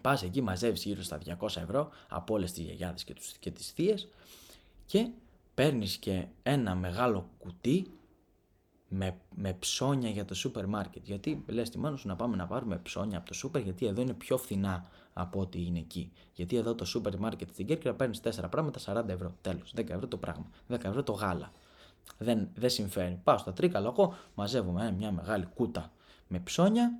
Πας 0.00 0.22
εκεί, 0.22 0.40
μαζεύεις 0.40 0.84
γύρω 0.84 1.02
στα 1.02 1.18
200 1.18 1.56
ευρώ 1.56 1.88
από 2.08 2.34
όλες 2.34 2.52
τις 2.52 2.64
γιαγιάδες 2.64 3.04
και, 3.04 3.14
και 3.40 3.50
τις 3.50 3.70
θείες 3.70 4.08
και 4.86 5.10
παίρνεις 5.54 5.96
και 5.96 6.26
ένα 6.42 6.74
μεγάλο 6.74 7.28
κουτί 7.38 7.86
με, 8.92 9.16
με 9.34 9.52
ψώνια 9.52 10.10
για 10.10 10.24
το 10.24 10.34
σούπερ 10.34 10.66
μάρκετ. 10.66 11.06
Γιατί 11.06 11.44
λες 11.46 11.70
τη 11.70 11.78
μάνα 11.78 11.96
σου 11.96 12.08
να 12.08 12.16
πάμε 12.16 12.36
να 12.36 12.46
πάρουμε 12.46 12.78
ψώνια 12.78 13.18
από 13.18 13.26
το 13.26 13.34
σούπερ, 13.34 13.62
γιατί 13.62 13.86
εδώ 13.86 14.00
είναι 14.00 14.12
πιο 14.12 14.36
φθηνά 14.36 14.86
από 15.12 15.40
ό,τι 15.40 15.64
είναι 15.66 15.78
εκεί. 15.78 16.12
Γιατί 16.34 16.56
εδώ 16.56 16.74
το 16.74 16.84
σούπερ 16.84 17.18
μάρκετ 17.18 17.48
στην 17.52 17.66
Κέρκυρα 17.66 17.94
παίρνεις 17.94 18.20
4 18.22 18.30
πράγματα 18.50 19.02
40 19.04 19.08
ευρώ. 19.08 19.34
Τέλος. 19.40 19.72
10 19.76 19.88
ευρώ 19.88 20.06
το 20.06 20.16
πράγμα. 20.16 20.46
10 20.68 20.84
ευρώ 20.84 21.02
το 21.02 21.12
γάλα. 21.12 21.52
Δεν, 22.18 22.48
δεν 22.54 22.70
συμφέρει. 22.70 23.20
Πάω 23.24 23.38
στο 23.38 23.52
τρίκαλο 23.52 23.88
εγώ, 23.88 24.14
μαζεύουμε 24.34 24.86
ε, 24.86 24.90
μια 24.90 25.12
μεγάλη 25.12 25.46
κούτα 25.54 25.92
με 26.28 26.38
ψώνια 26.38 26.98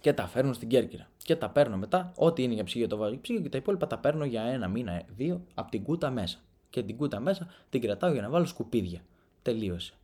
και 0.00 0.12
τα 0.12 0.26
φέρνω 0.26 0.52
στην 0.52 0.68
Κέρκυρα. 0.68 1.08
Και 1.16 1.36
τα 1.36 1.50
παίρνω 1.50 1.76
μετά, 1.76 2.12
ό,τι 2.16 2.42
είναι 2.42 2.54
για 2.54 2.64
ψυγείο 2.64 2.86
το 2.86 2.96
βάζω 2.96 3.18
ψυγείο 3.20 3.42
και 3.42 3.48
τα 3.48 3.58
υπόλοιπα 3.58 3.86
τα 3.86 3.98
παίρνω 3.98 4.24
για 4.24 4.42
ένα 4.42 4.68
μήνα, 4.68 5.02
δύο 5.16 5.44
από 5.54 5.70
την 5.70 5.82
κούτα 5.82 6.10
μέσα. 6.10 6.38
Και 6.70 6.82
την 6.82 6.96
κούτα 6.96 7.20
μέσα 7.20 7.46
την 7.70 7.80
κρατάω 7.80 8.12
για 8.12 8.22
να 8.22 8.28
βάλω 8.28 8.44
σκουπίδια. 8.44 9.00
Τελείωσε. 9.42 9.94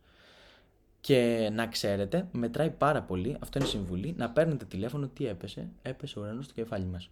Και 1.03 1.51
να 1.53 1.67
ξέρετε, 1.67 2.29
μετράει 2.33 2.71
πάρα 2.71 3.03
πολύ, 3.03 3.37
αυτό 3.41 3.59
είναι 3.59 3.69
συμβουλή, 3.69 4.15
να 4.17 4.31
παίρνετε 4.31 4.65
τηλέφωνο 4.65 5.09
τι 5.09 5.27
έπεσε, 5.27 5.69
έπεσε 5.83 6.19
ο 6.19 6.23
ουρανός 6.23 6.45
στο 6.45 6.55
κεφάλι 6.55 6.85
μας. 6.85 7.11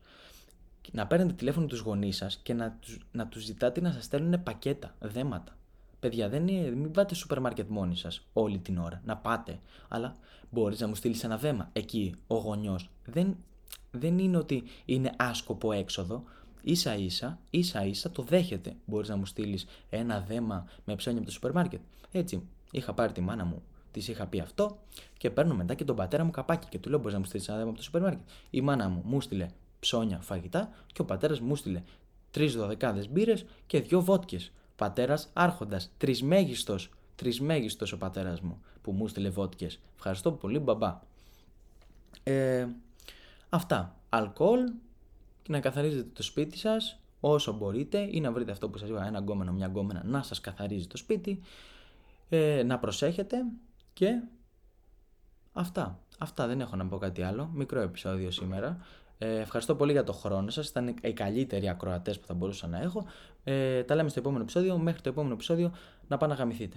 Να 0.92 1.06
παίρνετε 1.06 1.32
τηλέφωνο 1.32 1.66
τους 1.66 1.80
γονείς 1.80 2.16
σας 2.16 2.36
και 2.42 2.54
να 2.54 2.76
τους 2.80 2.98
να 3.12 3.26
τους 3.26 3.44
ζητάτε 3.44 3.80
να 3.80 3.92
σας 3.92 4.04
στέλνουν 4.04 4.42
πακέτα, 4.42 4.94
δέματα. 5.00 5.56
Παιδιά, 6.00 6.28
δεν 6.28 6.48
είναι, 6.48 6.70
μην 6.70 6.90
πάτε 6.90 7.14
σούπερ 7.14 7.40
μάρκετ 7.40 7.68
μόνοι 7.68 7.96
σας 7.96 8.26
όλη 8.32 8.58
την 8.58 8.78
ώρα. 8.78 9.02
Να 9.04 9.16
πάτε. 9.16 9.58
Αλλά 9.88 10.16
μπορείς 10.50 10.80
να 10.80 10.86
μου 10.86 10.94
στείλεις 10.94 11.24
ένα 11.24 11.36
δέμα. 11.36 11.70
Εκεί 11.72 12.14
ο 12.26 12.34
γονιός 12.36 12.90
δεν, 13.04 13.36
δεν 13.90 14.18
είναι 14.18 14.36
ότι 14.36 14.62
είναι 14.84 15.12
άσκοπο 15.16 15.72
έξοδο. 15.72 16.24
σα 16.72 16.94
ίσα, 16.94 17.38
ίσα 17.50 17.84
ίσα 17.84 18.10
το 18.10 18.22
δέχεται. 18.22 18.76
Μπορείς 18.86 19.08
να 19.08 19.16
μου 19.16 19.26
στείλεις 19.26 19.66
ένα 19.90 20.20
δέμα 20.20 20.66
με 20.84 20.94
ψώνια 20.94 21.18
από 21.18 21.26
το 21.26 21.32
σούπερ 21.34 21.52
μάρκετ. 21.52 21.80
Έτσι, 22.12 22.42
είχα 22.70 22.92
πάρει 22.94 23.12
τη 23.12 23.20
μάνα 23.20 23.44
μου 23.44 23.62
Της 23.90 24.08
είχα 24.08 24.26
πει 24.26 24.40
αυτό 24.40 24.78
και 25.18 25.30
παίρνω 25.30 25.54
μετά 25.54 25.74
και 25.74 25.84
τον 25.84 25.96
πατέρα 25.96 26.24
μου 26.24 26.30
καπάκι 26.30 26.68
και 26.68 26.78
του 26.78 26.88
λέω: 26.88 26.98
Μπορείς 26.98 27.12
να 27.12 27.18
μου 27.18 27.24
στείλεις 27.24 27.48
ένα 27.48 27.56
δέμα 27.56 27.68
από 27.68 27.78
το 27.78 27.84
σούπερ 27.84 28.02
μάρκετ. 28.02 28.28
Η 28.50 28.60
μάνα 28.60 28.88
μου 28.88 29.02
μου 29.04 29.20
στείλε 29.20 29.46
ψώνια 29.80 30.18
φαγητά 30.20 30.70
και 30.92 31.00
ο 31.02 31.04
πατέρας 31.04 31.40
μου 31.40 31.56
στείλε 31.56 31.82
τρεις 32.30 32.54
δωδεκάδες 32.54 33.08
μπύρες 33.08 33.44
και 33.66 33.80
δύο 33.80 34.00
βότκες. 34.00 34.52
Πατέρας 34.76 35.30
άρχοντας, 35.32 35.90
τρισμέγιστο, 35.98 36.76
τρισμέγιστο 37.16 37.86
ο 37.94 37.96
πατέρας 37.96 38.40
μου 38.40 38.62
που 38.82 38.92
μου 38.92 39.08
στείλε 39.08 39.28
βότκες. 39.28 39.80
Ευχαριστώ 39.96 40.32
πολύ, 40.32 40.58
μπαμπά. 40.58 41.00
Ε, 42.22 42.66
αυτά. 43.48 43.94
Αλκοόλ 44.08 44.72
και 45.42 45.52
να 45.52 45.60
καθαρίζετε 45.60 46.08
το 46.12 46.22
σπίτι 46.22 46.58
σας 46.58 46.98
όσο 47.20 47.52
μπορείτε 47.52 48.08
ή 48.10 48.20
να 48.20 48.32
βρείτε 48.32 48.50
αυτό 48.50 48.68
που 48.68 48.78
σας 48.78 48.88
είπα, 48.88 49.06
ένα 49.06 49.18
γκόμενο, 49.18 49.52
μια 49.52 49.66
γκόμενα 49.66 50.02
να 50.04 50.22
σας 50.22 50.40
καθαρίζει 50.40 50.86
το 50.86 50.96
σπίτι. 50.96 51.40
Ε, 52.28 52.62
να 52.62 52.78
προσέχετε 52.78 53.36
και 54.00 54.22
αυτά. 55.52 55.98
Αυτά 56.18 56.46
δεν 56.46 56.60
έχω 56.60 56.76
να 56.76 56.86
πω 56.86 56.98
κάτι 56.98 57.22
άλλο. 57.22 57.50
Μικρό 57.54 57.80
επεισόδιο 57.80 58.30
σήμερα. 58.30 58.78
Ε, 59.18 59.38
ευχαριστώ 59.40 59.74
πολύ 59.74 59.92
για 59.92 60.04
το 60.04 60.12
χρόνο 60.12 60.50
σας. 60.50 60.68
Ήταν 60.68 60.94
οι 61.02 61.12
καλύτεροι 61.12 61.68
ακροατές 61.68 62.20
που 62.20 62.26
θα 62.26 62.34
μπορούσα 62.34 62.66
να 62.66 62.80
έχω. 62.80 63.06
Ε, 63.44 63.82
τα 63.82 63.94
λέμε 63.94 64.08
στο 64.08 64.18
επόμενο 64.18 64.42
επεισόδιο. 64.42 64.78
Μέχρι 64.78 65.00
το 65.00 65.08
επόμενο 65.08 65.34
επεισόδιο 65.34 65.72
να 66.08 66.16
πάνε 66.16 66.32
να 66.32 66.38
γαμηθείτε. 66.38 66.76